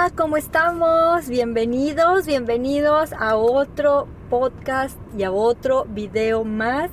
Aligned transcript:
Hola, 0.00 0.12
¿cómo 0.16 0.38
estamos? 0.38 1.28
Bienvenidos, 1.28 2.24
bienvenidos 2.24 3.12
a 3.12 3.36
otro 3.36 4.08
podcast 4.30 4.96
y 5.14 5.24
a 5.24 5.30
otro 5.30 5.84
video 5.84 6.42
más 6.42 6.90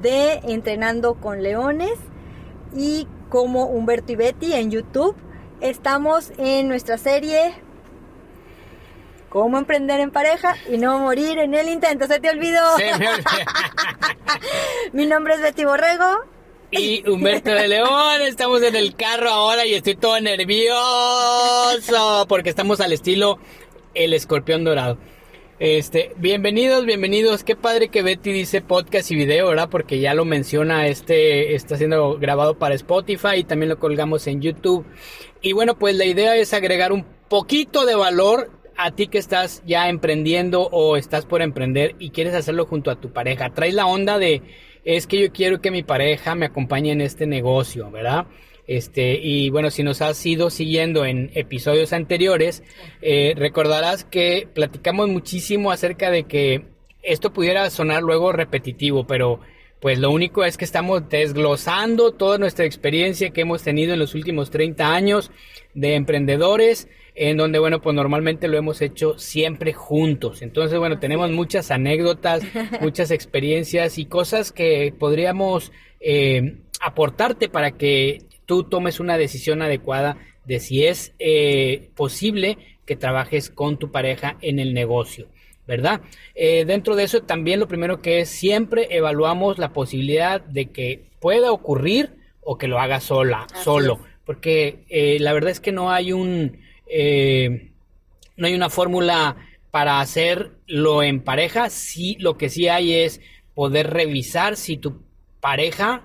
de 0.00 0.40
Entrenando 0.42 1.16
con 1.16 1.42
Leones 1.42 1.98
y 2.74 3.06
como 3.28 3.66
Humberto 3.66 4.12
y 4.12 4.16
Betty 4.16 4.54
en 4.54 4.70
YouTube. 4.70 5.14
Estamos 5.60 6.32
en 6.38 6.68
nuestra 6.68 6.96
serie 6.96 7.52
Cómo 9.28 9.58
emprender 9.58 10.00
en 10.00 10.10
pareja 10.10 10.54
y 10.66 10.78
no 10.78 10.98
morir 10.98 11.38
en 11.38 11.52
el 11.52 11.68
intento. 11.68 12.06
¿Se 12.06 12.20
te 12.20 12.30
olvidó? 12.30 12.62
Mi 14.94 15.04
nombre 15.04 15.34
es 15.34 15.42
Betty 15.42 15.66
Borrego 15.66 16.35
y 16.70 17.08
Humberto 17.08 17.50
de 17.50 17.68
León. 17.68 18.22
Estamos 18.22 18.62
en 18.62 18.76
el 18.76 18.94
carro 18.94 19.30
ahora 19.30 19.66
y 19.66 19.74
estoy 19.74 19.94
todo 19.94 20.20
nervioso 20.20 20.76
porque 22.28 22.50
estamos 22.50 22.80
al 22.80 22.92
estilo 22.92 23.38
El 23.94 24.12
Escorpión 24.12 24.64
Dorado. 24.64 24.98
Este, 25.58 26.12
bienvenidos, 26.16 26.84
bienvenidos. 26.84 27.42
Qué 27.44 27.56
padre 27.56 27.88
que 27.88 28.02
Betty 28.02 28.30
dice 28.32 28.60
podcast 28.60 29.10
y 29.10 29.16
video, 29.16 29.48
¿verdad? 29.48 29.70
Porque 29.70 30.00
ya 30.00 30.12
lo 30.12 30.26
menciona, 30.26 30.86
este 30.86 31.54
está 31.54 31.76
siendo 31.76 32.18
grabado 32.18 32.58
para 32.58 32.74
Spotify 32.74 33.36
y 33.36 33.44
también 33.44 33.70
lo 33.70 33.78
colgamos 33.78 34.26
en 34.26 34.42
YouTube. 34.42 34.84
Y 35.40 35.52
bueno, 35.52 35.78
pues 35.78 35.96
la 35.96 36.04
idea 36.04 36.36
es 36.36 36.52
agregar 36.52 36.92
un 36.92 37.06
poquito 37.28 37.86
de 37.86 37.94
valor 37.94 38.50
a 38.76 38.90
ti 38.90 39.06
que 39.06 39.16
estás 39.16 39.62
ya 39.66 39.88
emprendiendo 39.88 40.62
o 40.62 40.98
estás 40.98 41.24
por 41.24 41.40
emprender 41.40 41.94
y 41.98 42.10
quieres 42.10 42.34
hacerlo 42.34 42.66
junto 42.66 42.90
a 42.90 43.00
tu 43.00 43.12
pareja. 43.12 43.54
Traes 43.54 43.72
la 43.72 43.86
onda 43.86 44.18
de 44.18 44.42
es 44.86 45.06
que 45.08 45.20
yo 45.20 45.32
quiero 45.32 45.60
que 45.60 45.72
mi 45.72 45.82
pareja 45.82 46.34
me 46.36 46.46
acompañe 46.46 46.92
en 46.92 47.00
este 47.00 47.26
negocio, 47.26 47.90
¿verdad? 47.90 48.26
Este, 48.68 49.18
y 49.20 49.50
bueno, 49.50 49.70
si 49.70 49.82
nos 49.82 50.00
has 50.00 50.24
ido 50.24 50.48
siguiendo 50.48 51.04
en 51.04 51.30
episodios 51.34 51.92
anteriores, 51.92 52.62
eh, 53.02 53.34
recordarás 53.36 54.04
que 54.04 54.48
platicamos 54.54 55.08
muchísimo 55.08 55.72
acerca 55.72 56.10
de 56.10 56.24
que 56.24 56.66
esto 57.02 57.32
pudiera 57.32 57.68
sonar 57.70 58.02
luego 58.02 58.30
repetitivo, 58.30 59.06
pero 59.06 59.40
pues 59.80 59.98
lo 59.98 60.10
único 60.10 60.44
es 60.44 60.56
que 60.56 60.64
estamos 60.64 61.08
desglosando 61.08 62.12
toda 62.12 62.38
nuestra 62.38 62.64
experiencia 62.64 63.30
que 63.30 63.42
hemos 63.42 63.62
tenido 63.62 63.92
en 63.92 63.98
los 63.98 64.14
últimos 64.14 64.50
30 64.50 64.94
años 64.94 65.32
de 65.74 65.94
emprendedores 65.94 66.88
en 67.16 67.38
donde, 67.38 67.58
bueno, 67.58 67.80
pues 67.80 67.96
normalmente 67.96 68.46
lo 68.46 68.58
hemos 68.58 68.82
hecho 68.82 69.18
siempre 69.18 69.72
juntos. 69.72 70.42
Entonces, 70.42 70.78
bueno, 70.78 70.98
tenemos 70.98 71.30
muchas 71.30 71.70
anécdotas, 71.70 72.42
muchas 72.82 73.10
experiencias 73.10 73.98
y 73.98 74.04
cosas 74.04 74.52
que 74.52 74.94
podríamos 74.96 75.72
eh, 76.00 76.58
aportarte 76.80 77.48
para 77.48 77.72
que 77.72 78.22
tú 78.44 78.64
tomes 78.64 79.00
una 79.00 79.16
decisión 79.16 79.62
adecuada 79.62 80.18
de 80.44 80.60
si 80.60 80.84
es 80.84 81.14
eh, 81.18 81.88
posible 81.96 82.58
que 82.84 82.96
trabajes 82.96 83.48
con 83.48 83.78
tu 83.78 83.90
pareja 83.90 84.36
en 84.42 84.58
el 84.58 84.74
negocio. 84.74 85.26
¿verdad? 85.66 86.02
Eh, 86.36 86.64
dentro 86.64 86.94
de 86.94 87.02
eso 87.02 87.22
también 87.22 87.58
lo 87.58 87.66
primero 87.66 88.00
que 88.00 88.20
es 88.20 88.28
siempre 88.28 88.86
evaluamos 88.90 89.58
la 89.58 89.72
posibilidad 89.72 90.40
de 90.40 90.66
que 90.66 91.06
pueda 91.18 91.50
ocurrir 91.50 92.12
o 92.40 92.56
que 92.56 92.68
lo 92.68 92.78
haga 92.78 93.00
sola, 93.00 93.48
solo, 93.64 93.98
porque 94.24 94.84
la 95.18 95.32
verdad 95.32 95.50
es 95.50 95.58
que 95.58 95.72
no 95.72 95.90
hay 95.90 96.12
un 96.12 96.60
eh, 96.86 97.72
no 98.36 98.46
hay 98.46 98.54
una 98.54 98.70
fórmula 98.70 99.36
para 99.70 100.00
hacerlo 100.00 101.02
en 101.02 101.20
pareja. 101.20 101.70
Sí, 101.70 102.16
lo 102.18 102.38
que 102.38 102.48
sí 102.48 102.68
hay 102.68 102.94
es 102.94 103.20
poder 103.54 103.90
revisar 103.90 104.56
si 104.56 104.76
tu 104.76 105.02
pareja, 105.40 106.04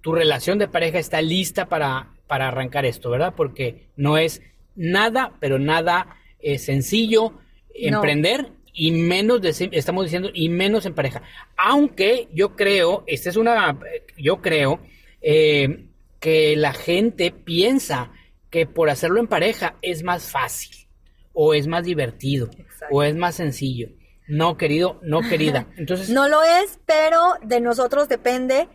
tu 0.00 0.12
relación 0.12 0.58
de 0.58 0.68
pareja 0.68 0.98
está 0.98 1.22
lista 1.22 1.68
para, 1.68 2.10
para 2.26 2.48
arrancar 2.48 2.84
esto, 2.84 3.10
¿verdad? 3.10 3.34
Porque 3.36 3.86
no 3.96 4.18
es 4.18 4.42
nada, 4.74 5.32
pero 5.40 5.58
nada 5.58 6.16
eh, 6.40 6.58
sencillo 6.58 7.34
emprender 7.74 8.52
y 8.72 8.90
menos, 8.92 9.40
estamos 9.44 10.04
diciendo, 10.04 10.30
y 10.32 10.48
menos 10.48 10.86
en 10.86 10.94
pareja. 10.94 11.22
Aunque 11.56 12.28
yo 12.32 12.56
creo, 12.56 13.04
esta 13.06 13.28
es 13.28 13.36
una, 13.36 13.78
yo 14.16 14.40
creo 14.40 14.80
eh, 15.20 15.86
que 16.20 16.56
la 16.56 16.72
gente 16.72 17.32
piensa 17.32 18.12
que 18.52 18.66
por 18.66 18.90
hacerlo 18.90 19.18
en 19.18 19.26
pareja 19.26 19.76
es 19.80 20.04
más 20.04 20.30
fácil 20.30 20.86
o 21.32 21.54
es 21.54 21.66
más 21.66 21.84
divertido 21.84 22.50
o 22.90 23.02
es 23.02 23.16
más 23.16 23.34
sencillo. 23.34 23.88
No, 24.28 24.56
querido, 24.56 25.00
no, 25.02 25.22
querida. 25.22 25.66
Entonces, 25.76 26.10
no 26.10 26.28
lo 26.28 26.42
es, 26.44 26.78
pero 26.86 27.34
de 27.42 27.60
nosotros 27.60 28.08
depende 28.08 28.68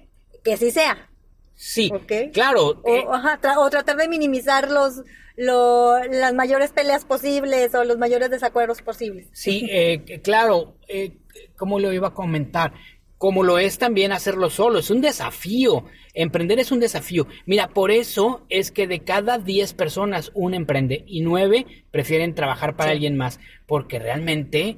que 0.43 0.57
sí 0.57 0.71
sea. 0.71 1.09
Sí, 1.53 1.91
claro. 2.33 2.81
Eh, 2.85 3.05
o, 3.57 3.69
tratar 3.69 3.97
de 3.97 4.07
minimizar 4.07 4.69
los, 4.69 5.03
las 5.35 6.33
mayores 6.33 6.71
peleas 6.71 7.05
posibles 7.05 7.73
o 7.75 7.83
los 7.83 7.97
mayores 7.97 8.31
desacuerdos 8.31 8.81
posibles. 8.81 9.27
Sí, 9.31 9.67
eh, 9.71 10.21
claro, 10.23 10.75
eh, 10.87 11.17
como 11.55 11.79
lo 11.79 11.93
iba 11.93 12.09
a 12.09 12.13
comentar, 12.13 12.73
como 13.17 13.43
lo 13.43 13.57
es 13.59 13.77
también 13.77 14.11
hacerlo 14.11 14.49
solo, 14.49 14.79
es 14.79 14.89
un 14.89 15.01
desafío. 15.01 15.85
Emprender 16.13 16.59
es 16.59 16.71
un 16.71 16.79
desafío. 16.79 17.27
Mira, 17.45 17.69
por 17.69 17.91
eso 17.91 18.45
es 18.49 18.71
que 18.71 18.87
de 18.87 18.99
cada 18.99 19.37
10 19.37 19.73
personas 19.73 20.31
una 20.33 20.55
emprende 20.55 21.03
y 21.07 21.21
9 21.21 21.65
prefieren 21.91 22.35
trabajar 22.35 22.75
para 22.75 22.91
alguien 22.91 23.17
más, 23.17 23.39
porque 23.65 23.99
realmente 23.99 24.77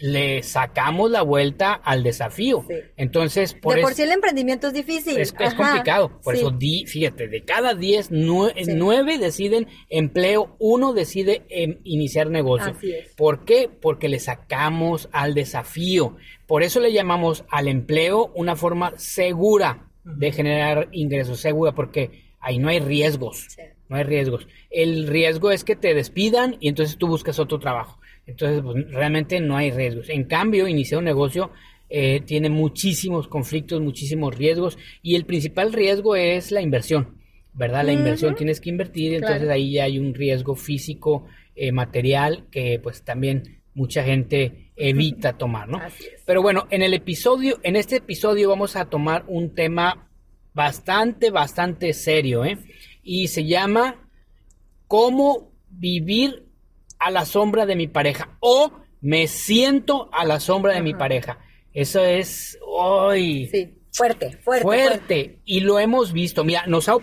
le 0.00 0.42
sacamos 0.42 1.10
la 1.10 1.22
vuelta 1.22 1.74
al 1.74 2.02
desafío. 2.02 2.64
Entonces, 2.96 3.54
por 3.54 3.76
De 3.76 3.82
por 3.82 3.94
sí 3.94 4.02
el 4.02 4.12
emprendimiento 4.12 4.68
es 4.68 4.72
difícil. 4.72 5.18
Es, 5.18 5.32
complicado. 5.32 6.20
Por 6.22 6.34
eso, 6.34 6.50
di, 6.50 6.86
fíjate, 6.86 7.28
de 7.28 7.44
cada 7.44 7.74
10, 7.74 8.10
9, 8.10 9.18
deciden 9.18 9.68
empleo, 9.90 10.56
uno 10.58 10.94
decide 10.94 11.42
em, 11.50 11.78
iniciar 11.84 12.30
negocio. 12.30 12.72
Así 12.72 12.92
es. 12.92 13.14
¿Por 13.14 13.44
qué? 13.44 13.68
Porque 13.68 14.08
le 14.08 14.18
sacamos 14.18 15.08
al 15.12 15.34
desafío. 15.34 16.16
Por 16.46 16.62
eso 16.62 16.80
le 16.80 16.92
llamamos 16.92 17.44
al 17.50 17.68
empleo 17.68 18.32
una 18.34 18.56
forma 18.56 18.94
segura 18.96 19.86
de 20.04 20.32
generar 20.32 20.88
ingresos 20.92 21.40
segura, 21.40 21.72
porque 21.72 22.30
ahí 22.40 22.58
no 22.58 22.68
hay 22.68 22.80
riesgos. 22.80 23.48
No 23.88 23.96
hay 23.96 24.04
riesgos. 24.04 24.48
El 24.70 25.08
riesgo 25.08 25.50
es 25.50 25.64
que 25.64 25.76
te 25.76 25.94
despidan 25.94 26.56
y 26.60 26.68
entonces 26.68 26.96
tú 26.96 27.06
buscas 27.06 27.38
otro 27.38 27.58
trabajo. 27.58 27.99
Entonces, 28.30 28.62
pues, 28.62 28.90
realmente 28.90 29.40
no 29.40 29.56
hay 29.56 29.70
riesgos. 29.70 30.08
En 30.08 30.24
cambio, 30.24 30.68
iniciar 30.68 30.98
un 30.98 31.04
negocio 31.04 31.50
eh, 31.88 32.20
tiene 32.24 32.48
muchísimos 32.48 33.26
conflictos, 33.26 33.80
muchísimos 33.80 34.36
riesgos 34.36 34.78
y 35.02 35.16
el 35.16 35.24
principal 35.26 35.72
riesgo 35.72 36.14
es 36.14 36.52
la 36.52 36.60
inversión, 36.60 37.16
¿verdad? 37.52 37.84
La 37.84 37.92
inversión 37.92 38.36
tienes 38.36 38.60
que 38.60 38.70
invertir, 38.70 39.14
entonces 39.14 39.48
ahí 39.48 39.72
ya 39.72 39.84
hay 39.84 39.98
un 39.98 40.14
riesgo 40.14 40.54
físico, 40.54 41.26
eh, 41.56 41.72
material 41.72 42.46
que 42.52 42.78
pues 42.80 43.02
también 43.02 43.60
mucha 43.74 44.04
gente 44.04 44.70
evita 44.76 45.36
tomar, 45.36 45.68
¿no? 45.68 45.80
Pero 46.24 46.42
bueno, 46.42 46.68
en 46.70 46.82
el 46.82 46.94
episodio, 46.94 47.58
en 47.64 47.74
este 47.74 47.96
episodio 47.96 48.48
vamos 48.48 48.76
a 48.76 48.84
tomar 48.84 49.24
un 49.26 49.52
tema 49.52 50.08
bastante, 50.54 51.30
bastante 51.30 51.92
serio, 51.92 52.44
¿eh? 52.44 52.56
Y 53.02 53.26
se 53.26 53.46
llama 53.46 54.08
cómo 54.86 55.50
vivir 55.70 56.49
a 57.00 57.10
la 57.10 57.24
sombra 57.24 57.66
de 57.66 57.74
mi 57.74 57.88
pareja 57.88 58.36
o 58.40 58.72
me 59.00 59.26
siento 59.26 60.08
a 60.12 60.24
la 60.24 60.38
sombra 60.38 60.74
de 60.74 60.82
mi 60.82 60.94
pareja. 60.94 61.38
Eso 61.72 62.04
es 62.04 62.58
hoy. 62.66 63.48
Sí. 63.50 63.74
Fuerte, 63.92 64.38
fuerte, 64.44 64.62
fuerte. 64.62 65.38
Y 65.44 65.60
lo 65.60 65.80
hemos 65.80 66.12
visto. 66.12 66.44
Mira, 66.44 66.64
nos 66.68 66.88
ha, 66.88 66.94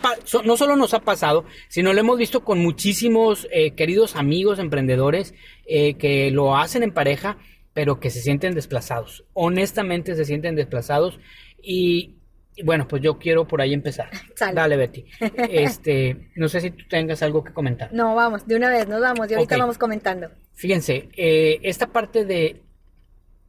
no 0.45 0.55
solo 0.55 0.77
nos 0.77 0.93
ha 0.93 1.01
pasado, 1.01 1.43
sino 1.67 1.91
lo 1.91 1.99
hemos 1.99 2.17
visto 2.17 2.45
con 2.45 2.59
muchísimos 2.59 3.45
eh, 3.51 3.71
queridos 3.71 4.15
amigos 4.15 4.57
emprendedores 4.57 5.33
eh, 5.65 5.95
que 5.95 6.31
lo 6.31 6.55
hacen 6.55 6.83
en 6.83 6.93
pareja 6.93 7.37
pero 7.77 7.99
que 7.99 8.09
se 8.09 8.21
sienten 8.21 8.55
desplazados. 8.55 9.23
Honestamente 9.33 10.15
se 10.15 10.25
sienten 10.25 10.55
desplazados 10.55 11.19
y, 11.61 12.15
bueno, 12.63 12.87
pues 12.87 13.01
yo 13.01 13.17
quiero 13.17 13.47
por 13.47 13.61
ahí 13.61 13.73
empezar. 13.73 14.09
Dale, 14.53 14.77
Betty. 14.77 15.05
Este, 15.49 16.29
no 16.35 16.47
sé 16.47 16.61
si 16.61 16.71
tú 16.71 16.85
tengas 16.89 17.21
algo 17.21 17.43
que 17.43 17.53
comentar. 17.53 17.93
No, 17.93 18.15
vamos, 18.15 18.47
de 18.47 18.55
una 18.55 18.69
vez, 18.69 18.87
nos 18.87 19.01
vamos 19.01 19.29
y 19.29 19.33
ahorita 19.33 19.57
vamos 19.57 19.77
comentando. 19.77 20.29
Fíjense, 20.53 21.09
eh, 21.15 21.59
esta 21.63 21.87
parte 21.87 22.25
de 22.25 22.63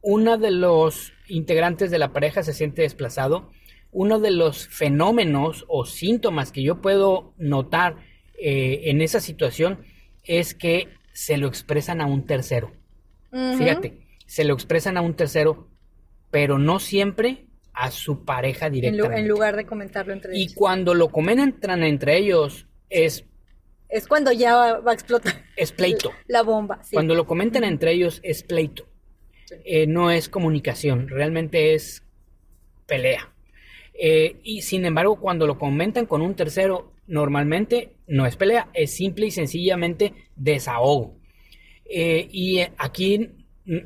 uno 0.01 0.37
de 0.37 0.51
los 0.51 1.13
integrantes 1.27 1.91
de 1.91 1.99
la 1.99 2.13
pareja 2.13 2.43
se 2.43 2.53
siente 2.53 2.83
desplazado, 2.83 3.51
uno 3.91 4.19
de 4.19 4.31
los 4.31 4.67
fenómenos 4.67 5.65
o 5.67 5.85
síntomas 5.85 6.51
que 6.51 6.61
yo 6.63 6.81
puedo 6.81 7.33
notar 7.37 7.97
eh, 8.39 8.81
en 8.85 9.01
esa 9.01 9.19
situación 9.19 9.79
es 10.23 10.53
que 10.53 10.87
se 11.13 11.37
lo 11.37 11.47
expresan 11.47 12.01
a 12.01 12.05
un 12.05 12.25
tercero. 12.25 12.71
Fíjate, 13.31 14.07
se 14.25 14.43
lo 14.43 14.53
expresan 14.53 14.97
a 14.97 15.01
un 15.01 15.13
tercero, 15.13 15.67
pero 16.31 16.57
no 16.57 16.79
siempre 16.79 17.48
a 17.79 17.91
su 17.91 18.25
pareja 18.25 18.69
directamente. 18.69 19.21
En, 19.21 19.27
lugar 19.29 19.55
de 19.55 19.65
comentarlo 19.65 20.11
entre 20.11 20.35
ellos. 20.35 20.51
Y 20.51 20.53
cuando 20.53 20.93
lo 20.93 21.07
comentan 21.07 21.81
entre 21.83 22.17
ellos 22.17 22.67
es... 22.89 23.25
Es 23.87 24.05
cuando 24.05 24.33
ya 24.33 24.53
va, 24.53 24.91
a 24.91 24.93
explotar. 24.93 25.45
Es 25.55 25.71
pleito. 25.71 26.11
La 26.27 26.43
bomba. 26.43 26.81
Cuando 26.91 27.15
lo 27.15 27.25
comentan 27.25 27.63
entre 27.63 27.93
ellos 27.93 28.19
es 28.21 28.43
pleito. 28.43 28.85
Eh, 29.63 29.87
no 29.87 30.11
es 30.11 30.27
comunicación, 30.27 31.07
realmente 31.07 31.73
es 31.73 32.03
pelea. 32.85 33.33
Eh, 33.93 34.35
y 34.43 34.61
sin 34.61 34.85
embargo, 34.85 35.17
cuando 35.17 35.47
lo 35.47 35.57
comentan 35.57 36.05
con 36.05 36.21
un 36.21 36.35
tercero, 36.35 36.91
normalmente 37.07 37.93
no 38.07 38.25
es 38.25 38.35
pelea, 38.35 38.69
es 38.73 38.91
simple 38.91 39.27
y 39.27 39.31
sencillamente 39.31 40.13
desahogo. 40.35 41.17
Eh, 41.85 42.27
y 42.29 42.59
aquí 42.77 43.31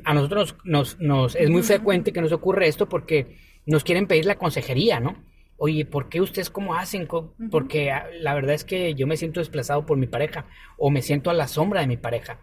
a 0.04 0.14
nosotros 0.14 0.56
nos, 0.64 0.98
nos, 0.98 1.36
es 1.36 1.48
muy 1.48 1.62
frecuente 1.62 2.12
que 2.12 2.20
nos 2.20 2.32
ocurre 2.32 2.66
esto 2.66 2.88
porque 2.88 3.43
nos 3.66 3.84
quieren 3.84 4.06
pedir 4.06 4.26
la 4.26 4.36
consejería, 4.36 5.00
¿no? 5.00 5.16
Oye, 5.56 5.84
¿por 5.84 6.08
qué 6.08 6.20
ustedes 6.20 6.50
cómo 6.50 6.74
hacen? 6.74 7.08
Porque 7.50 7.90
ah, 7.90 8.06
la 8.20 8.34
verdad 8.34 8.54
es 8.54 8.64
que 8.64 8.94
yo 8.94 9.06
me 9.06 9.16
siento 9.16 9.40
desplazado 9.40 9.86
por 9.86 9.96
mi 9.96 10.06
pareja 10.06 10.46
o 10.76 10.90
me 10.90 11.02
siento 11.02 11.30
a 11.30 11.34
la 11.34 11.48
sombra 11.48 11.80
de 11.80 11.86
mi 11.86 11.96
pareja. 11.96 12.40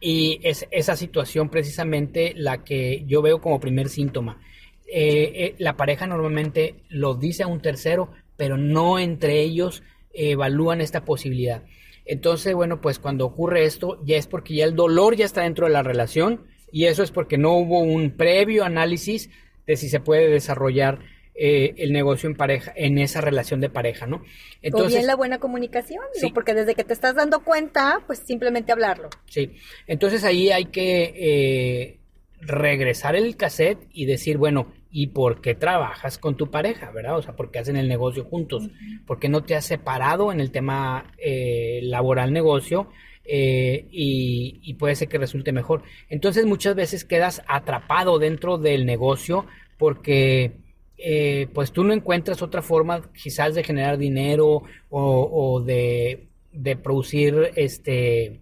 Y 0.00 0.38
es 0.44 0.66
esa 0.70 0.94
situación 0.96 1.48
precisamente 1.48 2.32
la 2.36 2.62
que 2.62 3.04
yo 3.06 3.20
veo 3.20 3.40
como 3.40 3.58
primer 3.58 3.88
síntoma. 3.88 4.40
Eh, 4.86 5.32
eh, 5.34 5.54
la 5.58 5.76
pareja 5.76 6.06
normalmente 6.06 6.76
lo 6.88 7.14
dice 7.14 7.42
a 7.42 7.48
un 7.48 7.60
tercero, 7.60 8.10
pero 8.36 8.56
no 8.56 8.98
entre 8.98 9.40
ellos 9.40 9.82
evalúan 10.12 10.80
esta 10.80 11.04
posibilidad. 11.04 11.64
Entonces, 12.04 12.54
bueno, 12.54 12.80
pues 12.80 12.98
cuando 12.98 13.26
ocurre 13.26 13.64
esto, 13.64 14.00
ya 14.04 14.16
es 14.16 14.26
porque 14.26 14.54
ya 14.54 14.64
el 14.64 14.74
dolor 14.74 15.16
ya 15.16 15.26
está 15.26 15.42
dentro 15.42 15.66
de 15.66 15.72
la 15.72 15.82
relación 15.82 16.46
y 16.72 16.84
eso 16.84 17.02
es 17.02 17.10
porque 17.10 17.36
no 17.36 17.52
hubo 17.52 17.80
un 17.80 18.12
previo 18.12 18.64
análisis 18.64 19.30
de 19.68 19.76
si 19.76 19.88
se 19.88 20.00
puede 20.00 20.28
desarrollar 20.28 20.98
eh, 21.34 21.74
el 21.76 21.92
negocio 21.92 22.28
en 22.28 22.34
pareja, 22.34 22.72
en 22.74 22.98
esa 22.98 23.20
relación 23.20 23.60
de 23.60 23.68
pareja, 23.68 24.06
¿no? 24.06 24.22
Entonces, 24.62 24.92
o 24.92 24.96
bien 24.96 25.06
la 25.06 25.14
buena 25.14 25.38
comunicación, 25.38 26.02
sí. 26.14 26.32
porque 26.32 26.54
desde 26.54 26.74
que 26.74 26.82
te 26.82 26.94
estás 26.94 27.14
dando 27.14 27.44
cuenta, 27.44 28.02
pues 28.06 28.18
simplemente 28.18 28.72
hablarlo. 28.72 29.10
Sí, 29.26 29.52
entonces 29.86 30.24
ahí 30.24 30.50
hay 30.50 30.64
que 30.64 31.14
eh, 31.16 31.98
regresar 32.40 33.14
el 33.14 33.36
cassette 33.36 33.78
y 33.92 34.06
decir, 34.06 34.38
bueno, 34.38 34.72
¿y 34.90 35.08
por 35.08 35.40
qué 35.42 35.54
trabajas 35.54 36.18
con 36.18 36.36
tu 36.36 36.50
pareja, 36.50 36.90
verdad? 36.90 37.18
O 37.18 37.22
sea, 37.22 37.36
¿por 37.36 37.50
qué 37.50 37.58
hacen 37.58 37.76
el 37.76 37.88
negocio 37.88 38.24
juntos? 38.24 38.70
¿Por 39.06 39.20
qué 39.20 39.28
no 39.28 39.44
te 39.44 39.54
has 39.54 39.66
separado 39.66 40.32
en 40.32 40.40
el 40.40 40.50
tema 40.50 41.12
eh, 41.18 41.80
laboral 41.82 42.32
negocio? 42.32 42.88
Eh, 43.30 43.86
y, 43.90 44.74
puede 44.78 44.94
ser 44.94 45.08
que 45.08 45.18
resulte 45.18 45.52
mejor. 45.52 45.82
Entonces 46.08 46.46
muchas 46.46 46.74
veces 46.74 47.04
quedas 47.04 47.42
atrapado 47.46 48.18
dentro 48.18 48.56
del 48.56 48.86
negocio 48.86 49.44
porque 49.76 50.52
eh, 50.96 51.46
pues 51.52 51.72
tú 51.72 51.84
no 51.84 51.92
encuentras 51.92 52.40
otra 52.40 52.62
forma 52.62 53.12
quizás 53.12 53.54
de 53.54 53.64
generar 53.64 53.98
dinero 53.98 54.62
o, 54.88 55.60
de, 55.60 56.28
de, 56.52 56.76
producir 56.76 57.50
este 57.54 58.40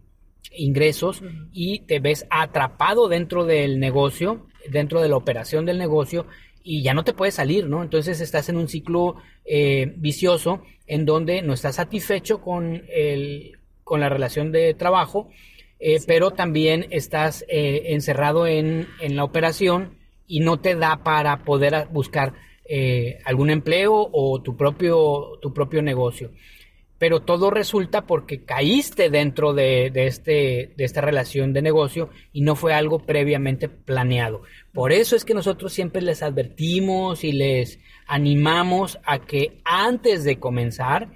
ingresos 0.52 1.20
y 1.52 1.80
te 1.80 1.98
ves 1.98 2.24
atrapado 2.30 3.08
dentro 3.08 3.44
del 3.44 3.80
negocio, 3.80 4.46
dentro 4.70 5.00
de 5.00 5.08
la 5.08 5.16
operación 5.16 5.66
del 5.66 5.78
negocio 5.78 6.26
y 6.62 6.82
ya 6.82 6.94
no 6.94 7.02
te 7.02 7.12
puedes 7.12 7.34
salir, 7.34 7.68
¿no? 7.68 7.82
Entonces 7.82 8.20
estás 8.20 8.48
en 8.48 8.56
un 8.56 8.68
ciclo 8.68 9.16
eh, 9.44 9.92
vicioso 9.96 10.62
en 10.86 11.04
donde 11.06 11.42
no 11.42 11.54
estás 11.54 11.74
satisfecho 11.76 12.40
con, 12.40 12.84
el, 12.88 13.55
con 13.86 14.00
la 14.00 14.08
relación 14.10 14.50
de 14.50 14.74
trabajo, 14.74 15.30
eh, 15.78 16.00
pero 16.06 16.32
también 16.32 16.86
estás 16.90 17.44
eh, 17.48 17.84
encerrado 17.94 18.46
en, 18.46 18.88
en, 19.00 19.14
la 19.14 19.22
operación 19.22 19.96
y 20.26 20.40
no 20.40 20.58
te 20.58 20.74
da 20.74 21.04
para 21.04 21.44
poder 21.44 21.86
buscar 21.92 22.34
algún 23.24 23.50
empleo 23.50 24.08
o 24.12 24.42
tu 24.42 24.56
propio, 24.56 25.38
tu 25.40 25.54
propio 25.54 25.82
negocio 25.82 26.32
pero 26.98 27.20
todo 27.20 27.50
resulta 27.50 28.06
porque 28.06 28.44
caíste 28.44 29.10
dentro 29.10 29.52
de, 29.52 29.92
este, 29.94 30.72
de 30.76 30.84
esta 30.84 31.00
relación 31.00 31.52
de 31.52 31.62
negocio 31.62 32.08
y 32.32 32.40
no 32.40 32.56
fue 32.56 32.72
algo 32.72 33.00
previamente 33.00 33.68
planeado. 33.68 34.42
Por 34.72 34.92
eso 34.92 35.14
es 35.14 35.24
que 35.24 35.34
nosotros 35.34 35.72
siempre 35.72 36.00
les 36.00 36.22
advertimos 36.22 37.22
y 37.22 37.32
les 37.32 37.80
animamos 38.06 38.98
a 39.04 39.18
que 39.18 39.58
antes 39.64 40.24
de 40.24 40.38
comenzar 40.38 41.10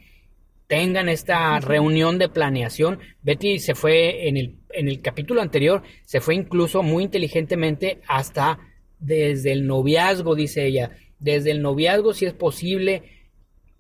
tengan 0.71 1.09
esta 1.09 1.59
reunión 1.59 2.17
de 2.19 2.29
planeación. 2.29 3.01
Betty 3.23 3.59
se 3.59 3.75
fue 3.75 4.29
en 4.29 4.37
el, 4.37 4.55
en 4.71 4.87
el 4.89 5.03
capítulo 5.03 5.43
anterior, 5.43 5.83
se 6.05 6.21
fue 6.21 6.37
incluso 6.37 6.85
muy 6.85 7.03
inteligentemente 7.03 8.01
hasta 8.07 8.61
desde 9.01 9.51
el 9.51 9.67
noviazgo, 9.67 10.37
dice 10.37 10.65
ella, 10.65 10.93
desde 11.19 11.51
el 11.51 11.61
noviazgo 11.61 12.15
si 12.15 12.27
es 12.27 12.35
posible, 12.35 13.03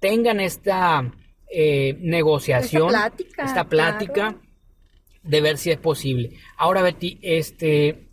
tengan 0.00 0.40
esta 0.40 1.14
eh, 1.48 1.96
negociación, 2.00 2.92
esta 3.38 3.68
plática, 3.68 4.40
de 5.22 5.40
ver 5.40 5.58
si 5.58 5.70
es 5.70 5.78
posible. 5.78 6.32
Ahora, 6.56 6.82
Betty, 6.82 7.20
este, 7.22 8.08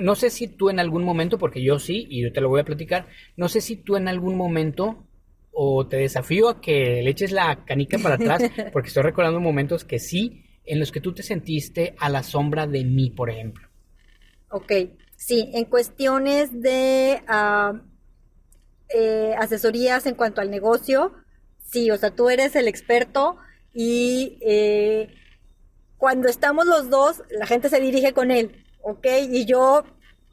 no 0.00 0.16
sé 0.16 0.30
si 0.30 0.48
tú 0.48 0.68
en 0.68 0.80
algún 0.80 1.04
momento, 1.04 1.38
porque 1.38 1.62
yo 1.62 1.78
sí, 1.78 2.08
y 2.10 2.22
yo 2.22 2.32
te 2.32 2.40
lo 2.40 2.48
voy 2.48 2.60
a 2.60 2.64
platicar, 2.64 3.06
no 3.36 3.48
sé 3.48 3.60
si 3.60 3.76
tú 3.76 3.94
en 3.94 4.08
algún 4.08 4.36
momento 4.36 5.06
o 5.58 5.86
te 5.86 5.96
desafío 5.96 6.48
a 6.48 6.60
que 6.60 7.00
le 7.02 7.10
eches 7.10 7.32
la 7.32 7.64
canica 7.64 7.98
para 7.98 8.16
atrás, 8.16 8.42
porque 8.72 8.88
estoy 8.88 9.02
recordando 9.02 9.40
momentos 9.40 9.84
que 9.84 9.98
sí, 9.98 10.44
en 10.64 10.78
los 10.78 10.92
que 10.92 11.00
tú 11.00 11.14
te 11.14 11.22
sentiste 11.22 11.94
a 11.98 12.08
la 12.08 12.22
sombra 12.22 12.66
de 12.66 12.84
mí, 12.84 13.10
por 13.10 13.30
ejemplo. 13.30 13.68
Ok, 14.50 14.72
sí, 15.16 15.50
en 15.54 15.64
cuestiones 15.64 16.60
de 16.60 17.22
eh, 18.94 19.34
asesorías 19.38 20.06
en 20.06 20.14
cuanto 20.14 20.40
al 20.40 20.50
negocio, 20.50 21.12
Sí, 21.66 21.90
o 21.90 21.98
sea, 21.98 22.10
tú 22.10 22.30
eres 22.30 22.54
el 22.56 22.68
experto 22.68 23.36
y 23.74 24.38
eh, 24.40 25.14
cuando 25.96 26.28
estamos 26.28 26.66
los 26.66 26.90
dos, 26.90 27.22
la 27.30 27.46
gente 27.46 27.68
se 27.68 27.80
dirige 27.80 28.12
con 28.12 28.30
él, 28.30 28.64
¿ok? 28.82 29.06
Y 29.28 29.46
yo, 29.46 29.84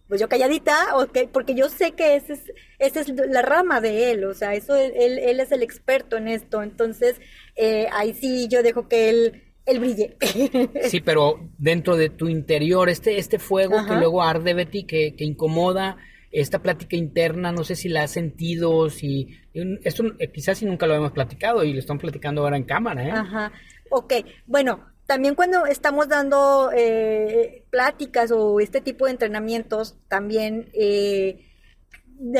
pues 0.07 0.21
yo 0.21 0.29
calladita, 0.29 0.95
¿ok? 0.97 1.29
Porque 1.31 1.55
yo 1.55 1.69
sé 1.69 1.91
que 1.93 2.15
esa 2.15 2.33
es, 2.33 2.51
esa 2.79 3.01
es 3.01 3.09
la 3.09 3.41
rama 3.41 3.81
de 3.81 4.11
él, 4.11 4.25
o 4.25 4.33
sea, 4.33 4.53
eso 4.53 4.75
él, 4.75 5.19
él 5.19 5.39
es 5.39 5.51
el 5.51 5.63
experto 5.63 6.17
en 6.17 6.27
esto, 6.27 6.61
entonces 6.61 7.19
eh, 7.55 7.87
ahí 7.91 8.13
sí 8.13 8.47
yo 8.47 8.63
dejo 8.63 8.87
que 8.87 9.09
él 9.09 9.43
él 9.65 9.79
brille. 9.79 10.17
Sí, 10.89 10.99
pero 10.99 11.39
dentro 11.57 11.95
de 11.95 12.09
tu 12.09 12.27
interior, 12.27 12.89
este, 12.89 13.17
este 13.17 13.39
fuego 13.39 13.85
que 13.87 13.95
luego 13.95 14.21
arde, 14.21 14.53
Betty, 14.53 14.83
que, 14.83 15.15
que 15.15 15.23
incomoda, 15.23 15.97
esta 16.31 16.61
plática 16.61 16.95
interna, 16.95 17.51
no 17.51 17.63
sé 17.63 17.75
si 17.75 17.89
la 17.89 18.03
has 18.03 18.11
sentido, 18.11 18.89
si 18.89 19.37
esto 19.83 20.03
eh, 20.17 20.31
quizás 20.31 20.57
si 20.57 20.65
nunca 20.65 20.87
lo 20.87 20.95
hemos 20.95 21.11
platicado 21.11 21.63
y 21.63 21.73
lo 21.73 21.79
están 21.79 21.99
platicando 21.99 22.41
ahora 22.41 22.57
en 22.57 22.63
cámara, 22.63 23.07
¿eh? 23.07 23.11
Ajá. 23.11 23.51
Ok, 23.91 24.13
bueno, 24.47 24.92
también 25.05 25.35
cuando 25.35 25.65
estamos 25.65 26.07
dando 26.07 26.71
eh, 26.73 27.65
pláticas 27.69 28.31
o 28.31 28.59
este 28.59 28.81
tipo 28.81 29.05
de 29.05 29.11
entrenamientos, 29.11 29.97
también 30.07 30.69
eh, 30.73 31.45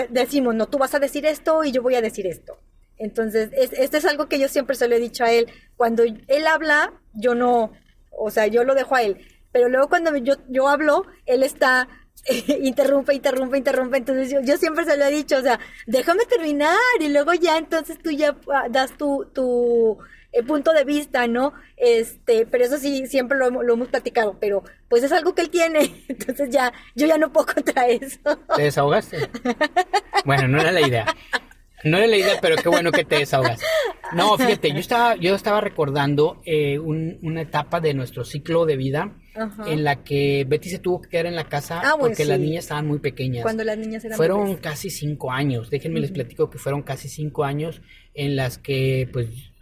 decimos, 0.10 0.56
no, 0.56 0.68
tú 0.68 0.78
vas 0.78 0.94
a 0.94 1.00
decir 1.00 1.26
esto 1.26 1.64
y 1.64 1.72
yo 1.72 1.82
voy 1.82 1.96
a 1.96 2.02
decir 2.02 2.28
esto. 2.28 2.58
Entonces, 2.98 3.50
esto 3.54 3.98
es 3.98 4.06
algo 4.06 4.28
que 4.28 4.40
yo 4.40 4.48
siempre 4.48 4.76
se 4.76 4.88
lo 4.88 4.96
he 4.96 5.00
dicho 5.00 5.24
a 5.24 5.32
él. 5.32 5.48
Cuando 5.76 6.04
él 6.04 6.48
habla, 6.48 6.94
yo 7.14 7.36
no, 7.36 7.74
o 8.12 8.32
sea, 8.32 8.48
yo 8.48 8.64
lo 8.64 8.76
dejo 8.76 8.96
a 8.96 9.02
él. 9.02 9.18
Pero 9.52 9.68
luego 9.68 9.90
cuando 9.90 10.16
yo, 10.18 10.36
yo 10.48 10.68
hablo, 10.68 11.06
él 11.26 11.44
está 11.44 11.90
interrumpe, 12.62 13.14
interrumpe, 13.14 13.58
interrumpe. 13.58 13.98
Entonces 13.98 14.34
yo, 14.46 14.58
siempre 14.58 14.86
se 14.86 14.98
lo 14.98 15.06
he 15.06 15.12
dicho, 15.12 15.38
o 15.38 15.42
sea, 15.42 15.60
déjame 15.88 16.26
terminar 16.26 16.78
y 17.00 17.10
luego 17.10 17.34
ya 17.34 17.58
entonces 17.58 17.98
tú 18.02 18.12
ya 18.12 18.36
ah, 18.54 18.68
das 18.70 18.98
tu, 18.98 19.26
tu 19.34 19.98
eh, 20.34 20.44
punto 20.44 20.74
de 20.74 20.84
vista, 20.84 21.28
¿no? 21.28 21.54
Este, 21.78 22.46
pero 22.46 22.66
eso 22.66 22.78
sí, 22.78 23.06
siempre 23.08 23.38
lo, 23.38 23.50
lo, 23.50 23.74
hemos 23.74 23.88
platicado, 23.88 24.38
pero 24.40 24.64
pues 24.90 25.04
es 25.04 25.12
algo 25.12 25.36
que 25.36 25.44
él 25.44 25.50
tiene, 25.50 26.04
entonces 26.08 26.50
ya, 26.50 26.74
yo 26.96 27.08
ya 27.08 27.18
no 27.18 27.32
puedo 27.32 27.48
contra 27.54 27.88
eso. 27.88 28.20
¿Te 28.56 28.64
desahogaste? 28.64 29.30
Bueno, 30.26 30.48
no 30.48 30.60
era 30.60 30.72
la 30.72 30.82
idea. 30.82 31.06
No 31.84 31.98
era 31.98 32.08
la 32.08 32.18
idea, 32.18 32.40
pero 32.42 32.56
qué 32.56 32.70
bueno 32.70 32.92
que 32.92 33.04
te 33.04 33.18
desahogas. 33.18 33.62
No, 34.14 34.38
fíjate, 34.38 34.72
yo 34.72 34.80
estaba, 34.80 35.16
yo 35.16 35.36
estaba 35.36 35.60
recordando 35.60 36.42
eh, 36.46 36.80
una 36.80 37.42
etapa 37.42 37.82
de 37.82 37.94
nuestro 37.94 38.24
ciclo 38.24 38.66
de 38.66 38.78
vida 38.78 39.12
en 39.66 39.84
la 39.84 40.04
que 40.04 40.46
Betty 40.48 40.70
se 40.70 40.80
tuvo 40.80 41.02
que 41.02 41.10
quedar 41.10 41.26
en 41.26 41.36
la 41.36 41.50
casa 41.50 41.82
ah, 41.84 41.96
porque 42.00 42.24
las 42.24 42.40
niñas 42.40 42.66
estaban 42.66 42.88
muy 42.88 43.00
pequeñas. 43.00 43.44
Cuando 43.44 43.64
las 43.64 43.78
niñas 43.78 44.06
eran 44.06 44.16
Fueron 44.16 44.56
casi 44.58 44.90
cinco 44.90 45.32
años, 45.32 45.70
déjenme 45.70 46.00
les 46.00 46.12
platico 46.12 46.50
que 46.50 46.58
fueron 46.58 46.84
casi 46.84 47.10
cinco 47.10 47.44
años 47.44 47.82
en 48.14 48.36
las 48.36 48.58
que 48.58 49.10
pues 49.12 49.53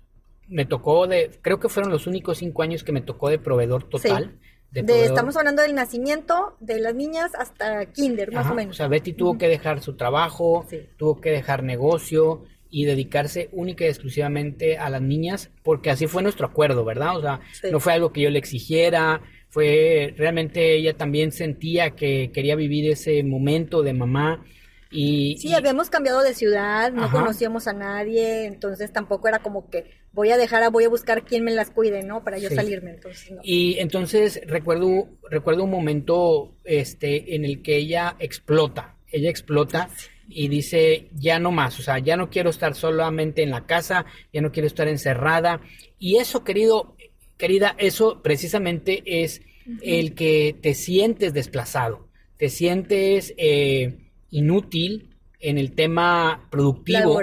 me 0.51 0.65
tocó 0.65 1.07
de, 1.07 1.31
creo 1.41 1.59
que 1.59 1.69
fueron 1.69 1.91
los 1.91 2.05
únicos 2.05 2.37
cinco 2.39 2.61
años 2.61 2.83
que 2.83 2.91
me 2.91 3.01
tocó 3.01 3.29
de 3.29 3.39
proveedor 3.39 3.89
total. 3.89 4.37
De 4.71 5.03
estamos 5.03 5.35
hablando 5.35 5.61
del 5.61 5.75
nacimiento 5.75 6.55
de 6.61 6.79
las 6.79 6.95
niñas 6.95 7.31
hasta 7.35 7.87
kinder, 7.87 8.31
más 8.31 8.49
o 8.49 8.55
menos. 8.55 8.75
O 8.75 8.77
sea, 8.77 8.87
Betty 8.87 9.11
tuvo 9.11 9.37
que 9.37 9.49
dejar 9.49 9.81
su 9.81 9.95
trabajo, 9.97 10.65
tuvo 10.97 11.19
que 11.19 11.31
dejar 11.31 11.63
negocio 11.63 12.43
y 12.69 12.85
dedicarse 12.85 13.49
única 13.51 13.83
y 13.83 13.87
exclusivamente 13.87 14.77
a 14.77 14.89
las 14.89 15.01
niñas, 15.01 15.51
porque 15.63 15.89
así 15.89 16.07
fue 16.07 16.23
nuestro 16.23 16.47
acuerdo, 16.47 16.85
¿verdad? 16.85 17.17
O 17.17 17.21
sea, 17.21 17.41
no 17.69 17.81
fue 17.81 17.91
algo 17.93 18.13
que 18.13 18.21
yo 18.21 18.29
le 18.29 18.39
exigiera, 18.39 19.21
fue 19.49 20.13
realmente 20.17 20.75
ella 20.77 20.95
también 20.95 21.33
sentía 21.33 21.91
que 21.91 22.31
quería 22.33 22.55
vivir 22.55 22.89
ese 22.89 23.23
momento 23.23 23.83
de 23.83 23.93
mamá 23.93 24.45
y, 24.91 25.37
sí, 25.37 25.53
habíamos 25.53 25.89
cambiado 25.89 26.21
de 26.21 26.33
ciudad, 26.33 26.91
no 26.91 27.09
conocíamos 27.09 27.67
a 27.67 27.73
nadie, 27.73 28.45
entonces 28.45 28.91
tampoco 28.91 29.29
era 29.29 29.39
como 29.39 29.69
que 29.69 29.91
voy 30.11 30.31
a 30.31 30.37
dejar, 30.37 30.63
a, 30.63 30.69
voy 30.69 30.83
a 30.83 30.89
buscar 30.89 31.23
quién 31.23 31.43
me 31.43 31.51
las 31.51 31.71
cuide, 31.71 32.03
¿no? 32.03 32.23
Para 32.23 32.37
yo 32.37 32.49
salirme, 32.49 32.91
entonces. 32.91 33.33
Y 33.43 33.79
entonces 33.79 34.41
recuerdo, 34.45 35.07
recuerdo 35.29 35.63
un 35.63 35.71
momento 35.71 36.55
este, 36.65 37.35
en 37.35 37.45
el 37.45 37.61
que 37.61 37.77
ella 37.77 38.15
explota, 38.19 38.97
ella 39.11 39.29
explota 39.29 39.89
y 40.27 40.47
dice, 40.47 41.09
ya 41.13 41.39
no 41.39 41.51
más, 41.51 41.79
o 41.79 41.83
sea, 41.83 41.99
ya 41.99 42.17
no 42.17 42.29
quiero 42.29 42.49
estar 42.49 42.75
solamente 42.75 43.43
en 43.43 43.51
la 43.51 43.65
casa, 43.65 44.05
ya 44.33 44.41
no 44.41 44.51
quiero 44.51 44.67
estar 44.67 44.87
encerrada. 44.87 45.61
Y 45.99 46.17
eso, 46.17 46.43
querido, 46.43 46.95
querida, 47.37 47.75
eso 47.77 48.21
precisamente 48.21 49.03
es 49.05 49.41
el 49.81 50.15
que 50.15 50.55
te 50.61 50.73
sientes 50.73 51.33
desplazado, 51.33 52.07
te 52.37 52.49
sientes 52.49 53.33
eh, 53.37 54.10
inútil 54.31 55.15
en 55.39 55.57
el 55.57 55.73
tema 55.73 56.47
productivo, 56.49 57.21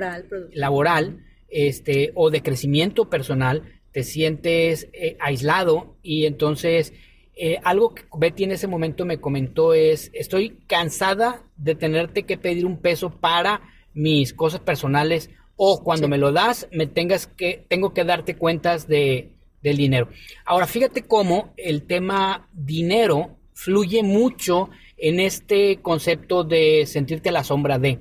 laboral, 0.52 1.24
este, 1.48 2.12
o 2.14 2.30
de 2.30 2.42
crecimiento 2.42 3.08
personal, 3.08 3.62
te 3.92 4.04
sientes 4.04 4.88
eh, 4.92 5.16
aislado 5.18 5.96
y 6.02 6.26
entonces 6.26 6.92
eh, 7.34 7.58
algo 7.62 7.94
que 7.94 8.02
Betty 8.16 8.44
en 8.44 8.52
ese 8.52 8.66
momento 8.66 9.04
me 9.04 9.20
comentó 9.20 9.72
es, 9.72 10.10
estoy 10.12 10.58
cansada 10.66 11.42
de 11.56 11.74
tenerte 11.74 12.24
que 12.24 12.36
pedir 12.36 12.66
un 12.66 12.80
peso 12.80 13.10
para 13.10 13.62
mis 13.94 14.34
cosas 14.34 14.60
personales 14.60 15.30
o 15.56 15.82
cuando 15.82 16.08
me 16.08 16.18
lo 16.18 16.32
das, 16.32 16.68
me 16.70 16.86
tengas 16.86 17.26
que, 17.26 17.64
tengo 17.68 17.94
que 17.94 18.04
darte 18.04 18.36
cuentas 18.36 18.86
de, 18.86 19.32
del 19.62 19.76
dinero. 19.76 20.08
Ahora, 20.44 20.66
fíjate 20.66 21.02
cómo 21.02 21.52
el 21.56 21.82
tema 21.84 22.48
dinero 22.52 23.36
fluye 23.54 24.02
mucho 24.02 24.70
en 24.98 25.20
este 25.20 25.78
concepto 25.80 26.44
de 26.44 26.84
sentirte 26.86 27.28
a 27.28 27.32
la 27.32 27.44
sombra 27.44 27.78
de. 27.78 27.98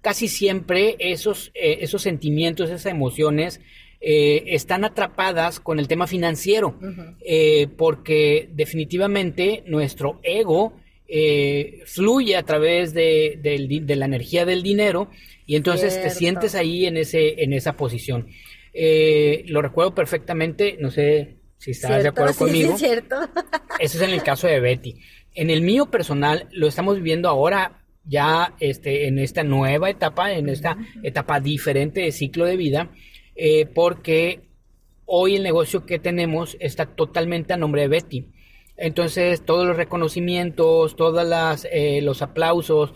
Casi 0.00 0.28
siempre 0.28 0.96
esos, 0.98 1.50
eh, 1.54 1.78
esos 1.82 2.02
sentimientos, 2.02 2.70
esas 2.70 2.86
emociones, 2.86 3.60
eh, 4.02 4.54
están 4.54 4.84
atrapadas 4.86 5.60
con 5.60 5.78
el 5.78 5.86
tema 5.86 6.06
financiero, 6.06 6.78
eh, 7.20 7.68
porque 7.76 8.48
definitivamente 8.50 9.62
nuestro 9.66 10.20
ego 10.22 10.72
eh, 11.06 11.82
fluye 11.84 12.34
a 12.34 12.42
través 12.42 12.94
de, 12.94 13.38
la 13.86 14.04
energía 14.06 14.46
del 14.46 14.62
dinero 14.62 15.10
y 15.44 15.56
entonces 15.56 16.00
te 16.00 16.08
sientes 16.08 16.54
ahí 16.54 16.86
en, 16.86 16.96
ese, 16.96 17.42
en 17.42 17.52
esa 17.52 17.76
posición. 17.76 18.28
lo 18.72 19.60
recuerdo 19.60 19.94
perfectamente, 19.94 20.78
no 20.80 20.90
sé 20.90 21.36
si 21.58 21.72
estás 21.72 22.02
de 22.02 22.08
acuerdo 22.08 22.34
conmigo. 22.34 22.78
Sí, 22.78 22.86
cierto. 22.86 23.16
Eso 23.78 23.98
es 23.98 24.02
en 24.02 24.14
el 24.14 24.22
caso 24.22 24.46
de 24.46 24.60
Betty. 24.60 24.96
En 25.34 25.50
el 25.50 25.62
mío 25.62 25.86
personal, 25.86 26.48
lo 26.52 26.66
estamos 26.66 26.96
viviendo 26.96 27.28
ahora 27.28 27.84
ya 28.04 28.54
este, 28.60 29.06
en 29.06 29.18
esta 29.18 29.44
nueva 29.44 29.90
etapa, 29.90 30.32
en 30.32 30.48
esta 30.48 30.76
etapa 31.02 31.40
diferente 31.40 32.00
de 32.00 32.12
ciclo 32.12 32.44
de 32.44 32.56
vida, 32.56 32.90
eh, 33.36 33.66
porque 33.66 34.40
hoy 35.06 35.36
el 35.36 35.42
negocio 35.42 35.86
que 35.86 35.98
tenemos 35.98 36.56
está 36.60 36.86
totalmente 36.86 37.52
a 37.52 37.56
nombre 37.56 37.82
de 37.82 37.88
Betty. 37.88 38.26
Entonces, 38.76 39.44
todos 39.44 39.66
los 39.66 39.76
reconocimientos, 39.76 40.96
todos 40.96 41.66
eh, 41.70 42.00
los 42.02 42.22
aplausos, 42.22 42.94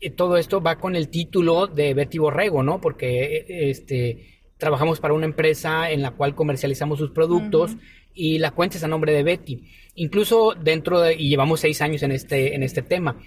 y 0.00 0.10
todo 0.10 0.36
esto 0.36 0.60
va 0.60 0.76
con 0.76 0.94
el 0.94 1.08
título 1.08 1.66
de 1.66 1.94
Betty 1.94 2.18
Borrego, 2.18 2.62
¿no? 2.62 2.80
Porque 2.80 3.36
eh, 3.36 3.70
este, 3.70 4.40
trabajamos 4.58 5.00
para 5.00 5.14
una 5.14 5.26
empresa 5.26 5.90
en 5.90 6.02
la 6.02 6.12
cual 6.12 6.34
comercializamos 6.34 6.98
sus 6.98 7.10
productos 7.10 7.76
y 8.16 8.38
la 8.38 8.50
cuenta 8.50 8.78
es 8.78 8.84
a 8.84 8.88
nombre 8.88 9.12
de 9.12 9.22
Betty. 9.22 9.62
Incluso 9.94 10.54
dentro 10.54 11.00
de, 11.00 11.14
y 11.14 11.28
llevamos 11.28 11.60
seis 11.60 11.80
años 11.80 12.02
en 12.02 12.10
este, 12.10 12.54
en 12.54 12.62
este 12.62 12.82
tema, 12.82 13.20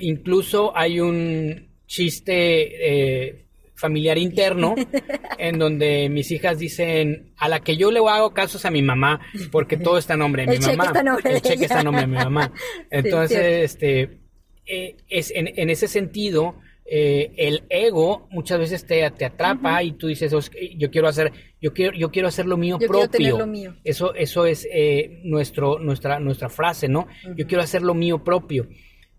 incluso 0.00 0.76
hay 0.76 1.00
un 1.00 1.68
chiste 1.86 3.42
familiar 3.82 4.16
interno 4.16 4.76
en 5.38 5.58
donde 5.58 6.08
mis 6.08 6.30
hijas 6.30 6.56
dicen 6.58 7.32
a 7.36 7.48
la 7.48 7.60
que 7.60 7.76
yo 7.76 7.90
le 7.90 7.98
hago 7.98 8.32
casos 8.32 8.64
a 8.64 8.70
mi 8.70 8.80
mamá 8.80 9.20
porque 9.50 9.76
todo 9.76 9.98
está 9.98 10.14
a 10.14 10.16
nombre 10.16 10.46
de 10.46 10.58
mi 10.58 10.76
mamá. 10.76 10.92
el 11.24 11.42
cheque 11.42 11.64
está 11.64 11.80
a 11.80 11.82
nombre 11.82 12.02
de 12.02 12.06
mi 12.06 12.16
mamá. 12.16 12.52
Entonces, 12.90 13.64
este 13.72 14.20
eh, 14.66 14.96
es 15.08 15.32
en, 15.34 15.68
ese 15.68 15.88
sentido 15.88 16.54
eh, 16.84 17.32
el 17.36 17.64
ego 17.68 18.26
muchas 18.30 18.58
veces 18.58 18.84
te, 18.84 19.08
te 19.12 19.24
atrapa 19.24 19.82
y 19.82 19.92
tú 19.92 20.08
dices 20.08 20.32
yo 20.76 20.90
quiero 20.90 21.08
hacer 21.08 21.32
yo 21.60 21.72
quiero 21.72 21.96
yo 21.96 22.10
quiero 22.10 22.28
hacer 22.28 22.46
lo 22.46 22.56
mío 22.56 22.78
propio. 22.78 23.46
mío. 23.46 23.76
Eso 23.84 24.14
eso 24.14 24.46
es 24.46 24.66
eh, 24.70 25.20
nuestro 25.24 25.78
nuestra 25.78 26.18
nuestra 26.18 26.48
frase, 26.48 26.88
¿no? 26.88 27.06
Yo 27.36 27.46
quiero 27.46 27.62
hacer 27.62 27.82
lo 27.82 27.94
mío 27.94 28.24
propio. 28.24 28.68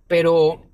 Pero 0.07 0.67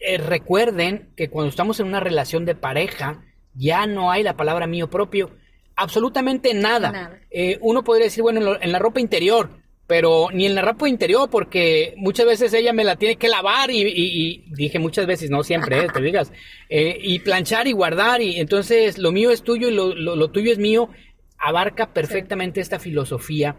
eh, 0.00 0.18
recuerden 0.18 1.10
que 1.16 1.28
cuando 1.28 1.50
estamos 1.50 1.80
en 1.80 1.86
una 1.86 2.00
relación 2.00 2.44
de 2.44 2.54
pareja, 2.54 3.24
ya 3.54 3.86
no 3.86 4.10
hay 4.10 4.22
la 4.22 4.36
palabra 4.36 4.66
mío 4.66 4.88
propio. 4.88 5.30
Absolutamente 5.74 6.54
nada. 6.54 7.20
Eh, 7.30 7.58
uno 7.60 7.82
podría 7.84 8.06
decir, 8.06 8.22
bueno, 8.22 8.56
en, 8.60 8.72
la 8.72 8.78
ropa 8.78 9.00
interior, 9.00 9.50
pero 9.88 10.28
ni 10.32 10.44
en 10.44 10.54
la 10.54 10.60
ropa 10.60 10.86
interior, 10.86 11.30
porque 11.30 11.94
muchas 11.96 12.26
veces 12.26 12.52
ella 12.52 12.74
me 12.74 12.84
la 12.84 12.96
tiene 12.96 13.16
que 13.16 13.26
lavar 13.26 13.70
y, 13.70 14.44
dije 14.50 14.78
muchas 14.78 15.06
veces, 15.06 15.30
no 15.30 15.42
siempre, 15.42 15.78
eh, 15.78 15.88
te 15.92 16.02
digas, 16.02 16.30
y 16.68 17.18
planchar 17.20 17.66
y 17.66 17.72
guardar, 17.72 18.20
y 18.20 18.38
entonces 18.38 18.98
lo 18.98 19.12
mío 19.12 19.30
es 19.30 19.42
tuyo 19.42 19.68
y 19.68 19.72
lo, 19.72 20.28
tuyo 20.30 20.52
es 20.52 20.58
mío, 20.58 20.90
abarca 21.38 21.94
perfectamente 21.94 22.60
esta 22.60 22.78
filosofía. 22.78 23.56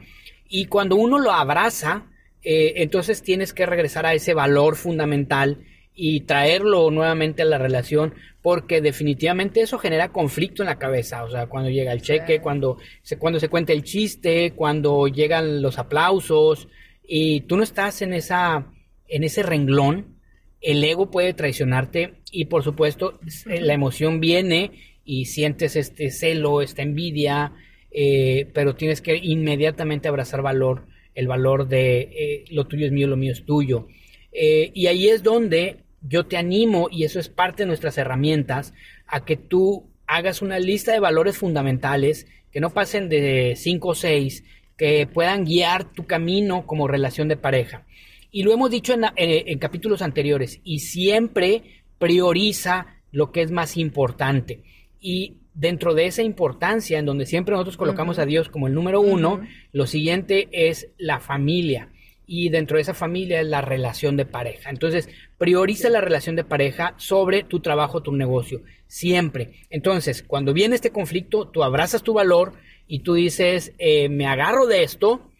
Y 0.47 0.65
cuando 0.65 0.97
uno 0.97 1.17
lo 1.17 1.31
abraza, 1.31 2.05
entonces 2.43 3.23
tienes 3.23 3.51
que 3.51 3.65
regresar 3.65 4.05
a 4.05 4.13
ese 4.13 4.35
valor 4.35 4.75
fundamental 4.75 5.65
y 6.01 6.21
traerlo 6.21 6.91
nuevamente 6.91 7.41
a 7.41 7.45
la 7.45 7.57
relación 7.57 8.13
porque 8.41 8.79
definitivamente 8.79 9.59
eso 9.59 9.77
genera 9.77 10.13
conflicto 10.13 10.63
en 10.63 10.67
la 10.67 10.79
cabeza, 10.79 11.25
o 11.25 11.29
sea, 11.29 11.47
cuando 11.47 11.69
llega 11.69 11.91
el 11.91 12.01
cheque, 12.01 12.39
cuando 12.39 12.77
se, 13.01 13.17
cuando 13.17 13.37
se 13.37 13.49
cuenta 13.49 13.73
el 13.73 13.83
chiste, 13.83 14.53
cuando 14.55 15.07
llegan 15.09 15.61
los 15.61 15.77
aplausos 15.77 16.69
y 17.05 17.41
tú 17.41 17.57
no 17.57 17.63
estás 17.63 18.01
en 18.01 18.13
esa 18.13 18.71
en 19.09 19.25
ese 19.25 19.43
renglón, 19.43 20.15
el 20.61 20.81
ego 20.85 21.11
puede 21.11 21.33
traicionarte 21.33 22.13
y 22.31 22.45
por 22.45 22.63
supuesto 22.63 23.19
eh, 23.49 23.59
la 23.59 23.73
emoción 23.73 24.21
viene 24.21 24.71
y 25.03 25.25
sientes 25.25 25.75
este 25.75 26.11
celo, 26.11 26.61
esta 26.61 26.81
envidia, 26.81 27.51
eh, 27.91 28.47
pero 28.53 28.73
tienes 28.73 29.01
que 29.01 29.17
inmediatamente 29.17 30.07
abrazar 30.07 30.43
valor, 30.43 30.85
el 31.13 31.27
valor 31.27 31.67
de 31.67 31.99
eh, 31.99 32.45
lo 32.51 32.67
tuyo 32.67 32.85
es 32.85 32.93
mío, 32.93 33.07
lo 33.07 33.17
mío 33.17 33.33
es 33.33 33.43
tuyo. 33.43 33.87
y 34.31 34.87
ahí 34.87 35.09
es 35.09 35.23
donde 35.23 35.88
yo 36.01 36.25
te 36.25 36.37
animo, 36.37 36.87
y 36.91 37.03
eso 37.03 37.19
es 37.19 37.29
parte 37.29 37.63
de 37.63 37.67
nuestras 37.67 37.97
herramientas, 37.97 38.73
a 39.07 39.25
que 39.25 39.37
tú 39.37 39.85
hagas 40.07 40.41
una 40.41 40.59
lista 40.59 40.91
de 40.91 40.99
valores 40.99 41.37
fundamentales 41.37 42.27
que 42.51 42.59
no 42.59 42.71
pasen 42.71 43.09
de 43.09 43.53
5 43.55 43.87
o 43.87 43.95
6, 43.95 44.43
que 44.77 45.07
puedan 45.07 45.45
guiar 45.45 45.91
tu 45.91 46.05
camino 46.05 46.65
como 46.65 46.87
relación 46.87 47.27
de 47.27 47.37
pareja. 47.37 47.85
Y 48.31 48.43
lo 48.43 48.53
hemos 48.53 48.71
dicho 48.71 48.93
en, 48.93 49.59
capítulos 49.59 50.01
anteriores, 50.01 50.61
y 50.63 50.79
siempre 50.79 51.83
prioriza 51.97 52.87
lo 53.11 53.31
que 53.31 53.41
es 53.41 53.51
más 53.51 53.77
importante. 53.77 54.63
Y 54.99 55.37
dentro 55.53 55.93
de 55.93 56.05
esa 56.05 56.23
importancia, 56.23 56.97
en 56.97 57.05
donde 57.05 57.25
siempre 57.25 57.51
nosotros 57.51 57.77
colocamos 57.77 58.19
a 58.19 58.25
Dios 58.25 58.49
como 58.49 58.67
el 58.67 58.73
número 58.73 59.01
uno, 59.01 59.41
lo 59.73 59.85
siguiente 59.85 60.47
es 60.51 60.89
la 60.97 61.19
familia 61.19 61.89
y 62.31 62.49
dentro 62.49 62.77
de 62.77 62.83
esa 62.83 62.93
familia 62.93 63.41
es 63.41 63.47
la 63.47 63.61
relación 63.61 64.15
de 64.15 64.23
pareja. 64.23 64.69
Entonces, 64.69 65.09
prioriza 65.39 65.89
la 65.89 65.99
relación 65.99 66.35
de 66.35 66.43
pareja 66.43 66.93
sobre 66.97 67.43
tu 67.43 67.59
trabajo, 67.59 68.03
tu 68.03 68.11
negocio, 68.11 68.61
siempre. 68.85 69.65
Entonces, 69.71 70.21
cuando 70.21 70.53
viene 70.53 70.75
este 70.75 70.91
conflicto, 70.91 71.47
tú 71.47 71.63
abrazas 71.63 72.03
tu 72.03 72.13
valor 72.13 72.53
y 72.87 72.99
tú 72.99 73.15
dices, 73.15 73.73
eh, 73.79 74.09
me 74.09 74.27
agarro 74.27 74.67
de 74.67 74.83
esto 74.83 75.31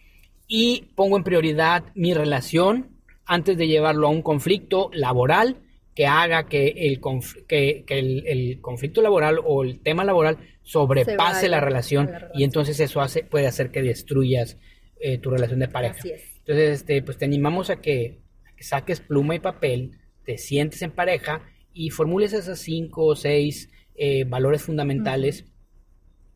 y 0.48 0.88
pongo 0.96 1.16
en 1.16 1.24
prioridad 1.24 1.84
mi 1.94 2.16
relación 2.16 2.88
antes 3.24 3.56
de 3.56 3.68
llevarlo 3.68 4.08
a 4.08 4.10
un 4.10 4.24
conflicto 4.24 4.90
laboral 4.92 5.58
que 5.94 6.08
haga 6.08 6.48
que 6.48 6.70
el, 6.70 7.00
que, 7.48 7.84
el, 7.88 8.62
conflicto 8.62 9.04
laboral 9.04 9.40
o 9.46 9.64
el 9.64 9.80
tema 9.82 10.04
laboral 10.04 10.40
sobrepase 10.64 11.50
la, 11.50 11.60
relación, 11.60 12.10
y 12.34 12.44
entonces 12.46 12.80
eso 12.80 13.00
hace, 13.00 13.24
puede 13.24 13.46
hacer 13.46 13.70
que 13.70 13.84
destruyas 13.84 14.58
eh, 15.00 15.20
tu 15.20 15.30
relación 15.30 15.60
de 15.60 15.68
pareja. 15.68 16.00
Así 16.00 16.12
es. 16.12 16.39
Entonces, 16.50 16.80
este, 16.80 17.04
pues 17.04 17.20
te 17.20 17.26
animamos 17.26 17.70
a 17.70 17.80
que, 17.80 18.22
saques 18.60 19.02
pluma 19.02 19.36
y 19.36 19.40
papel, 19.40 20.00
te 20.26 20.40
sientes 20.40 20.82
en 20.82 20.90
pareja 20.90 21.44
y 21.76 21.92
formules 21.92 22.34
esos 22.34 22.58
cinco 22.58 23.06
o 23.06 23.16
seis 23.16 23.70
eh, 23.96 24.24
valores 24.24 24.64
fundamentales. 24.64 25.46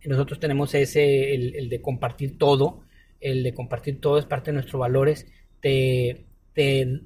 Nosotros 0.05 0.39
tenemos 0.39 0.75
ese, 0.75 1.33
el, 1.33 1.67
de 1.67 1.81
compartir 1.81 2.37
todo, 2.37 2.83
el 3.21 3.41
de 3.41 3.55
compartir 3.55 3.99
todo 3.99 4.19
es 4.19 4.25
parte 4.25 4.51
de 4.51 4.57
nuestros 4.57 4.79
valores. 4.79 5.25
Te, 5.59 6.25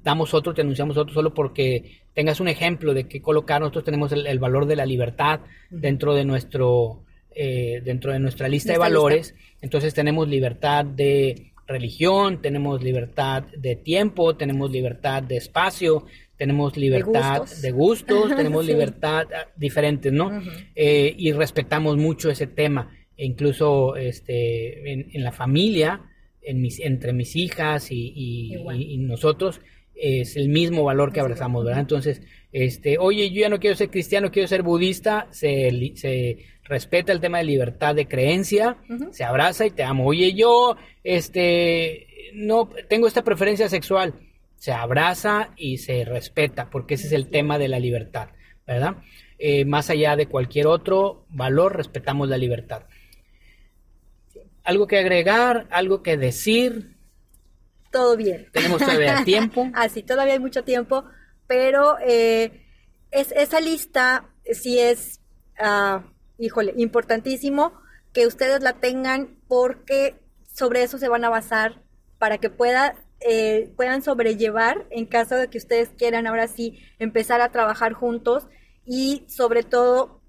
damos 0.02 0.34
otro, 0.34 0.52
te 0.52 0.60
anunciamos 0.60 0.98
otro 0.98 1.14
solo 1.14 1.32
porque 1.32 2.02
tengas 2.12 2.40
un 2.40 2.48
ejemplo 2.48 2.92
de 2.92 3.08
qué 3.08 3.22
colocar. 3.22 3.62
Nosotros 3.62 3.84
tenemos 3.84 4.12
el, 4.12 4.38
valor 4.38 4.66
de 4.66 4.76
la 4.76 4.84
libertad 4.84 5.40
dentro 5.70 6.14
de 6.14 6.26
nuestro 6.26 7.04
eh, 7.30 7.80
dentro 7.82 8.12
de 8.12 8.18
nuestra 8.18 8.48
lista 8.48 8.72
de 8.72 8.78
valores. 8.78 9.34
Entonces 9.62 9.94
tenemos 9.94 10.28
libertad 10.28 10.84
de 10.84 11.52
religión, 11.68 12.40
tenemos 12.40 12.82
libertad 12.82 13.44
de 13.56 13.76
tiempo, 13.76 14.36
tenemos 14.36 14.70
libertad 14.70 15.22
de 15.22 15.36
espacio, 15.36 16.06
tenemos 16.36 16.76
libertad 16.76 17.46
de 17.60 17.70
gustos, 17.70 18.30
tenemos 18.36 18.64
libertad 18.64 19.28
ah, 19.34 19.48
diferentes, 19.54 20.12
¿no? 20.12 20.42
Eh, 20.74 21.14
y 21.16 21.32
respetamos 21.32 21.96
mucho 21.98 22.30
ese 22.30 22.46
tema, 22.46 22.90
e 23.16 23.26
incluso 23.26 23.96
este, 23.96 24.92
en, 24.92 25.22
la 25.22 25.32
familia, 25.32 26.00
en 26.40 26.62
mis, 26.62 26.80
entre 26.80 27.12
mis 27.12 27.36
hijas 27.36 27.88
y, 27.90 28.56
nosotros, 28.98 29.60
es 29.94 30.36
el 30.36 30.48
mismo 30.48 30.84
valor 30.84 31.12
que 31.12 31.20
abrazamos, 31.20 31.64
¿verdad? 31.64 31.80
Entonces, 31.80 32.22
este, 32.52 32.98
oye, 32.98 33.30
yo 33.30 33.40
ya 33.40 33.48
no 33.48 33.58
quiero 33.58 33.76
ser 33.76 33.90
cristiano, 33.90 34.30
quiero 34.30 34.48
ser 34.48 34.62
budista, 34.62 35.26
se, 35.32 35.92
se 35.96 36.38
respeta 36.68 37.12
el 37.12 37.20
tema 37.20 37.38
de 37.38 37.44
libertad 37.44 37.94
de 37.94 38.06
creencia, 38.06 38.76
se 39.10 39.24
abraza 39.24 39.66
y 39.66 39.70
te 39.70 39.82
amo. 39.82 40.06
Oye, 40.06 40.34
yo, 40.34 40.76
este, 41.02 42.06
no, 42.34 42.68
tengo 42.88 43.08
esta 43.08 43.24
preferencia 43.24 43.68
sexual, 43.68 44.14
se 44.56 44.72
abraza 44.72 45.50
y 45.56 45.78
se 45.78 46.04
respeta, 46.04 46.68
porque 46.70 46.94
ese 46.94 47.06
es 47.06 47.12
el 47.12 47.30
tema 47.30 47.58
de 47.58 47.68
la 47.68 47.80
libertad, 47.80 48.28
¿verdad? 48.66 48.96
Eh, 49.38 49.64
más 49.64 49.88
allá 49.88 50.16
de 50.16 50.26
cualquier 50.26 50.66
otro 50.66 51.24
valor, 51.28 51.76
respetamos 51.76 52.28
la 52.28 52.36
libertad. 52.36 52.82
¿Algo 54.64 54.86
que 54.86 54.98
agregar? 54.98 55.66
¿Algo 55.70 56.02
que 56.02 56.16
decir? 56.16 56.96
Todo 57.90 58.16
bien. 58.16 58.48
Tenemos 58.52 58.78
todavía 58.78 59.22
tiempo. 59.24 59.70
Así, 59.74 60.02
todavía 60.02 60.34
hay 60.34 60.40
mucho 60.40 60.64
tiempo, 60.64 61.04
pero 61.46 61.96
eh, 62.06 62.66
es, 63.10 63.32
esa 63.32 63.60
lista 63.60 64.28
sí 64.52 64.78
es, 64.78 65.20
uh, 65.60 66.02
híjole, 66.38 66.72
importantísimo 66.76 67.72
que 68.12 68.26
ustedes 68.26 68.62
la 68.62 68.74
tengan 68.74 69.36
porque 69.48 70.20
sobre 70.54 70.82
eso 70.82 70.98
se 70.98 71.08
van 71.08 71.24
a 71.24 71.28
basar 71.28 71.82
para 72.18 72.38
que 72.38 72.50
pueda, 72.50 72.96
eh, 73.20 73.72
puedan 73.76 74.02
sobrellevar 74.02 74.86
en 74.90 75.06
caso 75.06 75.36
de 75.36 75.48
que 75.48 75.58
ustedes 75.58 75.90
quieran 75.90 76.26
ahora 76.26 76.48
sí 76.48 76.80
empezar 76.98 77.40
a 77.40 77.50
trabajar 77.50 77.92
juntos 77.92 78.46
y 78.86 79.24
sobre 79.28 79.62
todo 79.62 80.22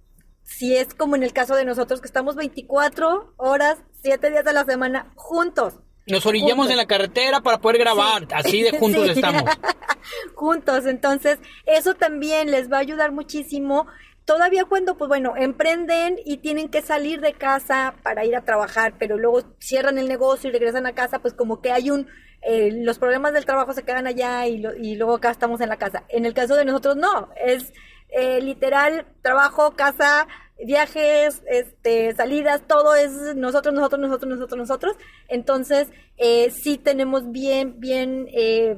si 0.44 0.76
es 0.76 0.94
como 0.94 1.16
en 1.16 1.24
el 1.24 1.32
caso 1.32 1.56
de 1.56 1.64
nosotros 1.64 2.02
que 2.02 2.08
estamos 2.08 2.36
24 2.36 3.34
horas, 3.38 3.78
7 4.02 4.32
días 4.32 4.44
de 4.44 4.54
la 4.54 4.66
semana 4.66 5.12
juntos. 5.16 5.76
Nos 6.08 6.26
orillamos 6.26 6.72
en 6.72 6.78
la 6.78 6.88
carretera 6.88 7.42
para 7.42 7.60
poder 7.60 7.78
grabar, 7.78 8.28
así 8.34 8.64
de 8.64 8.72
juntos 8.80 9.10
estamos. 9.10 9.44
juntos, 10.36 10.86
entonces 10.88 11.38
eso 11.66 11.94
también 11.94 12.50
les 12.50 12.72
va 12.72 12.78
a 12.78 12.82
ayudar 12.82 13.12
muchísimo 13.12 13.86
todavía 14.30 14.66
cuando, 14.66 14.96
pues 14.96 15.08
bueno, 15.08 15.34
emprenden 15.36 16.20
y 16.24 16.38
tienen 16.38 16.70
que 16.70 16.84
salir 16.84 17.20
de 17.20 17.34
casa 17.34 17.96
para 18.04 18.26
ir 18.26 18.36
a 18.36 18.46
trabajar, 18.46 18.94
pero 19.00 19.18
luego 19.18 19.42
cierran 19.60 19.98
el 19.98 20.08
negocio 20.08 20.52
y 20.52 20.54
regresan 20.54 20.86
a 20.86 20.94
casa, 20.94 21.18
pues 21.18 21.34
como 21.34 21.62
que 21.62 21.72
hay 21.72 21.90
un, 21.90 22.06
eh, 22.44 22.70
los 22.72 23.00
problemas 23.00 23.34
del 23.34 23.46
trabajo 23.46 23.74
se 23.74 23.82
quedan 23.82 24.06
allá 24.06 24.46
y, 24.46 24.64
y 24.84 24.96
luego 24.98 25.16
acá 25.16 25.32
estamos 25.32 25.62
en 25.62 25.70
la 25.70 25.78
casa. 25.78 26.04
En 26.10 26.28
el 26.28 26.36
caso 26.36 26.54
de 26.54 26.64
nosotros 26.64 26.96
no, 26.96 27.30
es 27.44 27.74
eh, 28.10 28.40
literal 28.40 29.08
trabajo, 29.24 29.72
casa, 29.76 30.28
viajes, 30.64 31.42
este, 31.48 32.14
salidas, 32.14 32.62
todo 32.68 32.94
es 32.94 33.36
nosotros, 33.36 33.74
nosotros, 33.74 34.00
nosotros, 34.00 34.30
nosotros, 34.30 34.60
nosotros. 34.60 34.96
Entonces, 35.28 35.88
eh, 36.18 36.52
sí 36.52 36.78
tenemos 36.78 37.32
bien, 37.32 37.80
bien 37.80 38.28
eh, 38.32 38.78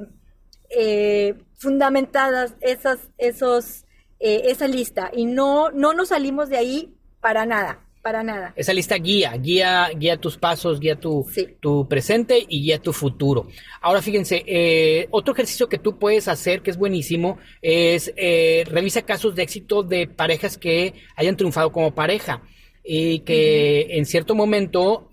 eh 0.70 1.36
fundamentadas 1.58 2.56
esas, 2.62 3.00
esos 3.18 3.84
eh, 4.24 4.52
esa 4.52 4.68
lista 4.68 5.10
y 5.12 5.26
no, 5.26 5.72
no 5.72 5.94
nos 5.94 6.10
salimos 6.10 6.48
de 6.48 6.58
ahí 6.58 6.94
para 7.20 7.48
nada. 7.48 7.80
Para 8.04 8.24
nada. 8.24 8.54
Esa 8.56 8.74
lista 8.74 8.96
guía, 8.96 9.32
guía, 9.38 9.90
guía 9.96 10.18
tus 10.18 10.36
pasos, 10.36 10.80
guía 10.80 10.96
tu, 10.96 11.28
tu 11.60 11.88
presente 11.88 12.44
y 12.48 12.62
guía 12.64 12.80
tu 12.80 12.94
futuro. 12.94 13.48
Ahora 13.80 14.02
fíjense, 14.02 14.44
eh, 14.48 15.08
otro 15.12 15.34
ejercicio 15.34 15.70
que 15.70 15.78
tú 15.78 16.00
puedes 16.00 16.28
hacer 16.28 16.62
que 16.62 16.72
es 16.72 16.78
buenísimo 16.78 17.38
es 17.62 18.12
eh, 18.16 18.64
revisa 18.68 19.04
casos 19.04 19.36
de 19.36 19.44
éxito 19.44 19.84
de 19.84 20.08
parejas 20.08 20.58
que 20.58 20.96
hayan 21.16 21.38
triunfado 21.38 21.72
como 21.72 21.94
pareja 21.94 22.42
y 22.84 23.20
que 23.20 23.98
en 23.98 24.06
cierto 24.08 24.34
momento 24.34 25.10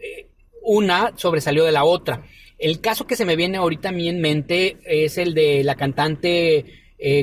una 0.63 1.13
sobresalió 1.17 1.65
de 1.65 1.73
la 1.73 1.85
otra. 1.85 2.25
El 2.59 2.81
caso 2.81 3.07
que 3.07 3.17
se 3.17 3.27
me 3.27 3.37
viene 3.37 3.59
ahorita 3.59 3.91
a 3.91 3.93
mí 3.93 4.09
en 4.09 4.21
mente 4.21 4.79
es 4.85 5.19
el 5.19 5.35
de 5.35 5.63
la 5.63 5.77
cantante 5.77 6.65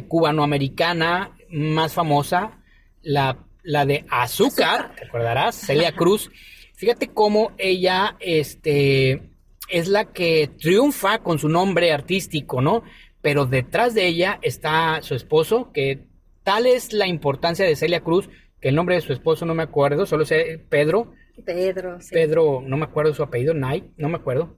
cubanoamericana 0.08 1.35
más 1.50 1.94
famosa, 1.94 2.60
la, 3.02 3.38
la 3.64 3.86
de 3.86 4.06
Azúcar, 4.10 4.96
¿te 4.96 5.06
acordarás? 5.06 5.56
Celia 5.56 5.94
Cruz. 5.94 6.32
Fíjate 6.76 7.10
cómo 7.10 7.54
ella 7.58 8.18
este, 8.20 9.22
es 9.70 9.88
la 9.88 10.12
que 10.12 10.50
triunfa 10.60 11.20
con 11.20 11.40
su 11.40 11.50
nombre 11.50 11.92
artístico, 11.92 12.62
¿no? 12.62 12.84
Pero 13.22 13.46
detrás 13.46 13.94
de 13.94 14.08
ella 14.08 14.40
está 14.42 15.02
su 15.02 15.16
esposo, 15.16 15.72
que 15.74 16.04
tal 16.44 16.66
es 16.66 16.94
la 16.94 17.08
importancia 17.08 17.66
de 17.66 17.76
Celia 17.76 18.02
Cruz, 18.02 18.30
que 18.62 18.70
el 18.70 18.76
nombre 18.76 18.96
de 18.96 19.02
su 19.02 19.14
esposo 19.14 19.46
no 19.46 19.56
me 19.56 19.64
acuerdo, 19.64 20.06
solo 20.06 20.26
sé 20.26 20.62
Pedro. 20.70 21.14
Pedro, 21.44 22.00
sí. 22.02 22.14
Pedro, 22.14 22.62
no 22.66 22.78
me 22.78 22.86
acuerdo 22.86 23.14
su 23.14 23.24
apellido, 23.24 23.54
Nay, 23.54 23.92
no 23.98 24.10
me 24.10 24.18
acuerdo. 24.18 24.58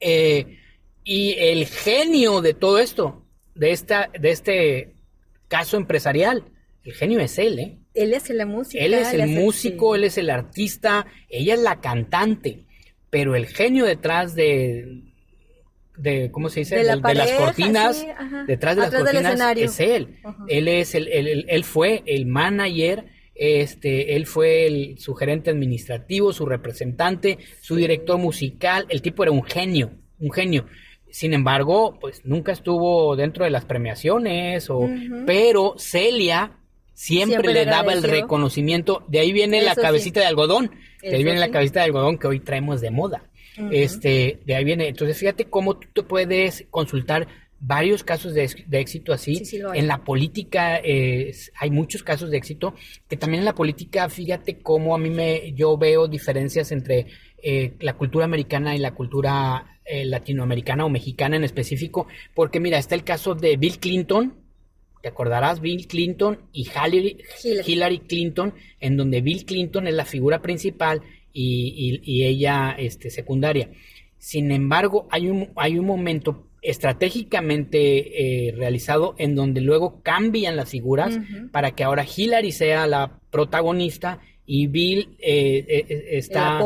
Eh, 0.00 0.58
y 1.04 1.34
el 1.38 1.66
genio 1.66 2.40
de 2.40 2.54
todo 2.54 2.78
esto, 2.78 3.24
de, 3.54 3.72
esta, 3.72 4.10
de 4.18 4.30
este 4.30 4.94
caso 5.52 5.76
empresarial. 5.76 6.44
El 6.82 6.94
genio 6.94 7.20
es 7.20 7.38
él, 7.38 7.58
¿eh? 7.58 7.78
Él 7.92 8.14
es 8.14 8.30
la 8.30 8.46
música. 8.46 8.82
Él 8.82 8.94
es 8.94 9.12
el 9.12 9.28
músico, 9.28 9.94
él 9.94 10.04
es 10.04 10.16
el 10.16 10.30
artista, 10.30 11.06
ella 11.28 11.52
es 11.54 11.60
la 11.60 11.82
cantante, 11.82 12.64
pero 13.10 13.36
el 13.36 13.46
genio 13.46 13.84
detrás 13.84 14.34
de, 14.34 15.02
de 15.98 16.30
¿cómo 16.32 16.48
se 16.48 16.60
dice? 16.60 16.76
De, 16.76 16.84
las 16.84 16.98
cortinas, 17.32 18.06
detrás 18.46 18.76
de 18.76 18.82
las 18.82 18.94
cortinas 18.94 19.56
es 19.58 19.78
él. 19.80 20.16
Él 20.48 20.68
es 20.68 20.94
el, 20.94 21.06
él 21.46 21.64
fue 21.64 22.02
el 22.06 22.24
manager, 22.24 23.04
este, 23.34 24.16
él 24.16 24.24
fue 24.24 24.66
el, 24.66 24.98
su 24.98 25.14
gerente 25.14 25.50
administrativo, 25.50 26.32
su 26.32 26.46
representante, 26.46 27.38
su 27.60 27.76
director 27.76 28.16
musical. 28.18 28.86
El 28.88 29.02
tipo 29.02 29.22
era 29.22 29.32
un 29.32 29.44
genio, 29.44 29.92
un 30.18 30.32
genio. 30.32 30.64
Sin 31.12 31.34
embargo, 31.34 31.98
pues 32.00 32.24
nunca 32.24 32.52
estuvo 32.52 33.14
dentro 33.16 33.44
de 33.44 33.50
las 33.50 33.66
premiaciones, 33.66 34.70
o, 34.70 34.88
pero 35.26 35.74
Celia 35.76 36.56
siempre, 36.94 37.52
le 37.52 37.66
daba 37.66 37.92
el 37.92 38.02
reconocimiento. 38.02 39.04
De 39.08 39.20
ahí 39.20 39.30
viene 39.30 39.60
la 39.60 39.74
cabecita 39.74 40.20
de 40.20 40.26
algodón. 40.26 40.70
De 41.02 41.14
ahí 41.14 41.22
viene 41.22 41.38
la 41.38 41.50
cabecita 41.50 41.80
de 41.80 41.86
algodón 41.86 42.16
que 42.16 42.28
hoy 42.28 42.40
traemos 42.40 42.80
de 42.80 42.90
moda. 42.90 43.24
Este, 43.70 44.40
de 44.46 44.54
ahí 44.54 44.64
viene. 44.64 44.88
Entonces, 44.88 45.18
fíjate 45.18 45.44
cómo 45.44 45.76
tú 45.76 45.86
te 45.92 46.02
puedes 46.02 46.64
consultar 46.70 47.28
varios 47.60 48.02
casos 48.02 48.32
de, 48.32 48.50
éxito 48.72 49.12
así. 49.12 49.42
en 49.74 49.86
la 49.86 49.98
política 49.98 50.80
hay 50.82 51.70
muchos 51.70 52.02
casos 52.02 52.30
de 52.30 52.38
éxito, 52.38 52.74
que 53.06 53.16
también 53.16 53.42
en 53.42 53.44
la 53.44 53.54
política, 53.54 54.08
fíjate 54.08 54.58
cómo 54.58 54.94
a 54.94 54.98
mí 54.98 55.10
me, 55.10 55.52
yo 55.52 55.76
veo 55.76 56.08
diferencias 56.08 56.72
entre 56.72 57.06
eh, 57.42 57.74
la 57.80 57.94
cultura 57.94 58.24
americana 58.24 58.74
y 58.74 58.78
la 58.78 58.94
cultura 58.94 59.78
eh, 59.84 60.04
latinoamericana 60.04 60.84
o 60.84 60.88
mexicana 60.88 61.36
en 61.36 61.44
específico, 61.44 62.06
porque 62.34 62.60
mira, 62.60 62.78
está 62.78 62.94
el 62.94 63.02
caso 63.02 63.34
de 63.34 63.56
Bill 63.56 63.78
Clinton, 63.78 64.34
te 65.02 65.08
acordarás, 65.08 65.60
Bill 65.60 65.88
Clinton 65.88 66.38
y 66.52 66.68
Hillary, 67.66 67.98
Clinton, 68.06 68.54
en 68.78 68.96
donde 68.96 69.20
Bill 69.20 69.44
Clinton 69.44 69.88
es 69.88 69.94
la 69.94 70.04
figura 70.04 70.40
principal 70.40 71.02
y, 71.32 72.24
ella 72.24 72.76
este, 72.78 73.10
secundaria. 73.10 73.70
Sin 74.18 74.52
embargo, 74.52 75.08
hay 75.10 75.28
un, 75.28 75.50
hay 75.56 75.80
un 75.80 75.86
momento 75.86 76.46
estratégicamente 76.62 78.46
eh, 78.48 78.52
realizado 78.52 79.16
en 79.18 79.34
donde 79.34 79.60
luego 79.60 80.00
cambian 80.02 80.54
las 80.54 80.70
figuras 80.70 81.18
para 81.50 81.72
que 81.72 81.82
ahora 81.82 82.06
Hillary 82.06 82.52
sea 82.52 82.86
la 82.86 83.18
protagonista 83.30 84.20
y 84.46 84.66
Bill 84.66 85.16
eh, 85.18 86.06
está 86.10 86.60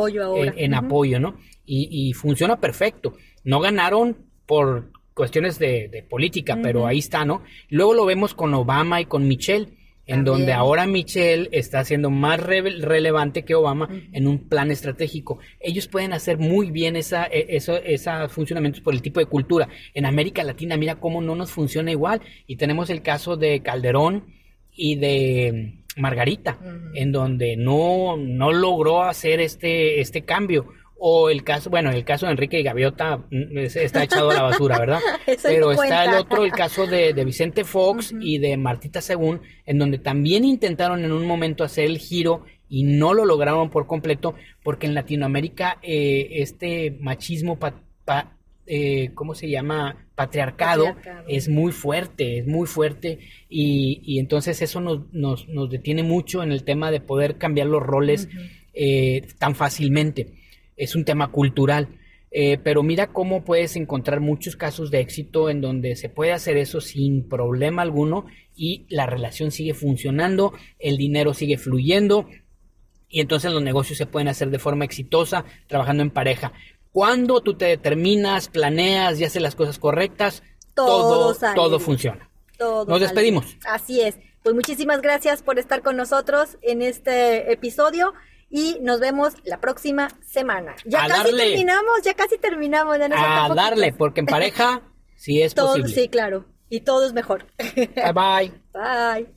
en, 0.56 0.74
apoyo, 0.74 1.20
¿no? 1.20 1.36
y, 1.66 2.12
funciona 2.14 2.60
perfecto. 2.60 3.14
No 3.44 3.60
ganaron 3.60 4.16
por 4.46 4.90
cuestiones 5.14 5.58
de, 5.58 6.04
política, 6.08 6.58
pero 6.62 6.86
ahí 6.86 6.98
está, 6.98 7.24
¿no? 7.24 7.42
Luego 7.68 7.94
lo 7.94 8.04
vemos 8.04 8.34
con 8.34 8.54
Obama 8.54 9.00
y 9.00 9.06
con 9.06 9.26
Michelle, 9.26 9.68
en 10.06 10.24
donde 10.24 10.52
ahora 10.52 10.86
Michelle 10.86 11.48
está 11.50 11.84
siendo 11.84 12.10
más 12.10 12.38
relevante 12.38 13.44
que 13.44 13.56
Obama 13.56 13.88
en 14.12 14.28
un 14.28 14.48
plan 14.48 14.70
estratégico. 14.70 15.38
Ellos 15.58 15.88
pueden 15.88 16.12
hacer 16.12 16.38
muy 16.38 16.70
bien 16.70 16.94
esa, 16.94 17.24
e, 17.24 17.56
eso, 17.56 17.76
esos 17.76 18.30
funcionamientos 18.30 18.82
por 18.82 18.94
el 18.94 19.02
tipo 19.02 19.18
de 19.18 19.26
cultura. 19.26 19.68
En 19.94 20.06
América 20.06 20.44
Latina, 20.44 20.76
mira 20.76 21.00
cómo 21.00 21.20
no 21.20 21.34
nos 21.34 21.50
funciona 21.50 21.90
igual. 21.90 22.20
Y 22.46 22.56
tenemos 22.56 22.88
el 22.90 23.02
caso 23.02 23.36
de 23.36 23.62
Calderón 23.62 24.26
y 24.70 24.94
de 24.96 25.78
Margarita, 25.96 26.58
en 26.94 27.12
donde 27.12 27.56
no, 27.56 28.16
no 28.16 28.52
logró 28.52 29.02
hacer 29.02 29.40
este, 29.40 30.00
este 30.00 30.22
cambio 30.22 30.66
o 30.98 31.28
el 31.28 31.44
caso, 31.44 31.68
bueno, 31.68 31.90
el 31.90 32.04
caso 32.04 32.26
de 32.26 32.32
Enrique 32.32 32.58
y 32.58 32.62
Gaviota 32.62 33.18
mm, 33.18 33.58
está 33.58 34.04
echado 34.04 34.30
a 34.30 34.34
la 34.34 34.42
basura, 34.42 34.78
¿verdad? 34.78 35.00
Pero 35.42 35.72
está 35.72 36.04
el 36.04 36.14
otro, 36.14 36.44
el 36.44 36.52
caso 36.52 36.86
de, 36.86 37.12
Vicente 37.24 37.64
Fox 37.64 38.14
y 38.18 38.38
de 38.38 38.56
Martita 38.56 39.00
Según, 39.00 39.42
en 39.66 39.78
donde 39.78 39.98
también 39.98 40.44
intentaron 40.44 41.04
en 41.04 41.12
un 41.12 41.26
momento 41.26 41.64
hacer 41.64 41.84
el 41.84 41.98
giro 41.98 42.44
y 42.68 42.84
no 42.84 43.14
lo 43.14 43.24
lograron 43.24 43.70
por 43.70 43.86
completo, 43.86 44.34
porque 44.62 44.86
en 44.86 44.94
Latinoamérica 44.94 45.78
eh, 45.82 46.28
este 46.32 46.96
machismo, 46.98 47.58
eh, 48.66 49.10
¿cómo 49.14 49.34
se 49.34 49.50
llama? 49.50 50.05
Patriarcado, 50.16 50.96
es 51.28 51.48
muy 51.48 51.70
fuerte, 51.70 52.38
es 52.38 52.46
muy 52.46 52.66
fuerte, 52.66 53.20
y, 53.48 54.18
entonces 54.18 54.60
eso 54.62 54.80
nos, 54.80 55.12
nos, 55.12 55.48
nos, 55.48 55.70
detiene 55.70 56.02
mucho 56.02 56.42
en 56.42 56.50
el 56.50 56.64
tema 56.64 56.90
de 56.90 57.00
poder 57.00 57.36
cambiar 57.38 57.68
los 57.68 57.82
roles 57.82 58.28
eh, 58.72 59.26
tan 59.38 59.54
fácilmente 59.54 60.34
es 60.76 60.94
un 60.94 61.04
tema 61.04 61.28
cultural. 61.28 61.88
eh, 62.32 62.58
pero 62.62 62.82
mira 62.82 63.06
cómo 63.06 63.44
puedes 63.44 63.76
encontrar 63.76 64.20
muchos 64.20 64.56
casos 64.56 64.90
de 64.90 65.00
éxito 65.00 65.48
en 65.48 65.60
donde 65.60 65.96
se 65.96 66.10
puede 66.10 66.32
hacer 66.32 66.56
eso 66.58 66.80
sin 66.80 67.28
problema 67.28 67.82
alguno 67.82 68.26
y 68.54 68.84
la 68.90 69.06
relación 69.06 69.52
sigue 69.52 69.72
funcionando, 69.74 70.52
el 70.78 70.98
dinero 70.98 71.32
sigue 71.32 71.56
fluyendo 71.56 72.28
y 73.08 73.20
entonces 73.20 73.52
los 73.52 73.62
negocios 73.62 73.96
se 73.96 74.06
pueden 74.06 74.28
hacer 74.28 74.50
de 74.50 74.58
forma 74.58 74.84
exitosa 74.84 75.44
trabajando 75.66 76.02
en 76.02 76.10
pareja. 76.10 76.52
Cuando 76.96 77.42
tú 77.42 77.58
te 77.58 77.66
determinas, 77.66 78.48
planeas 78.48 79.20
y 79.20 79.24
haces 79.24 79.42
las 79.42 79.54
cosas 79.54 79.78
correctas, 79.78 80.42
todo, 80.72 81.36
todo, 81.54 81.78
funciona. 81.78 82.30
Nos 82.58 83.00
despedimos. 83.00 83.58
Así 83.66 84.00
es. 84.00 84.16
Pues 84.42 84.54
muchísimas 84.54 85.02
gracias 85.02 85.42
por 85.42 85.58
estar 85.58 85.82
con 85.82 85.98
nosotros 85.98 86.56
en 86.62 86.80
este 86.80 87.52
episodio 87.52 88.14
y 88.48 88.78
nos 88.80 88.98
vemos 88.98 89.34
la 89.44 89.60
próxima 89.60 90.08
semana. 90.24 90.74
Ya 90.86 91.06
casi 91.06 91.36
terminamos, 91.36 92.00
ya 92.02 92.14
casi 92.14 92.38
terminamos. 92.38 92.96
a 92.98 93.54
darle, 93.54 93.92
porque 93.92 94.20
en 94.20 94.26
pareja 94.26 94.80
sí 95.16 95.42
es 95.42 95.54
todo, 95.54 95.72
posible. 95.72 95.92
Sí, 95.92 96.08
claro. 96.08 96.46
Y 96.70 96.80
todo 96.80 97.04
es 97.04 97.12
mejor. 97.12 97.44
Bye 97.76 98.12
bye. 98.14 98.52
Bye. 98.72 99.35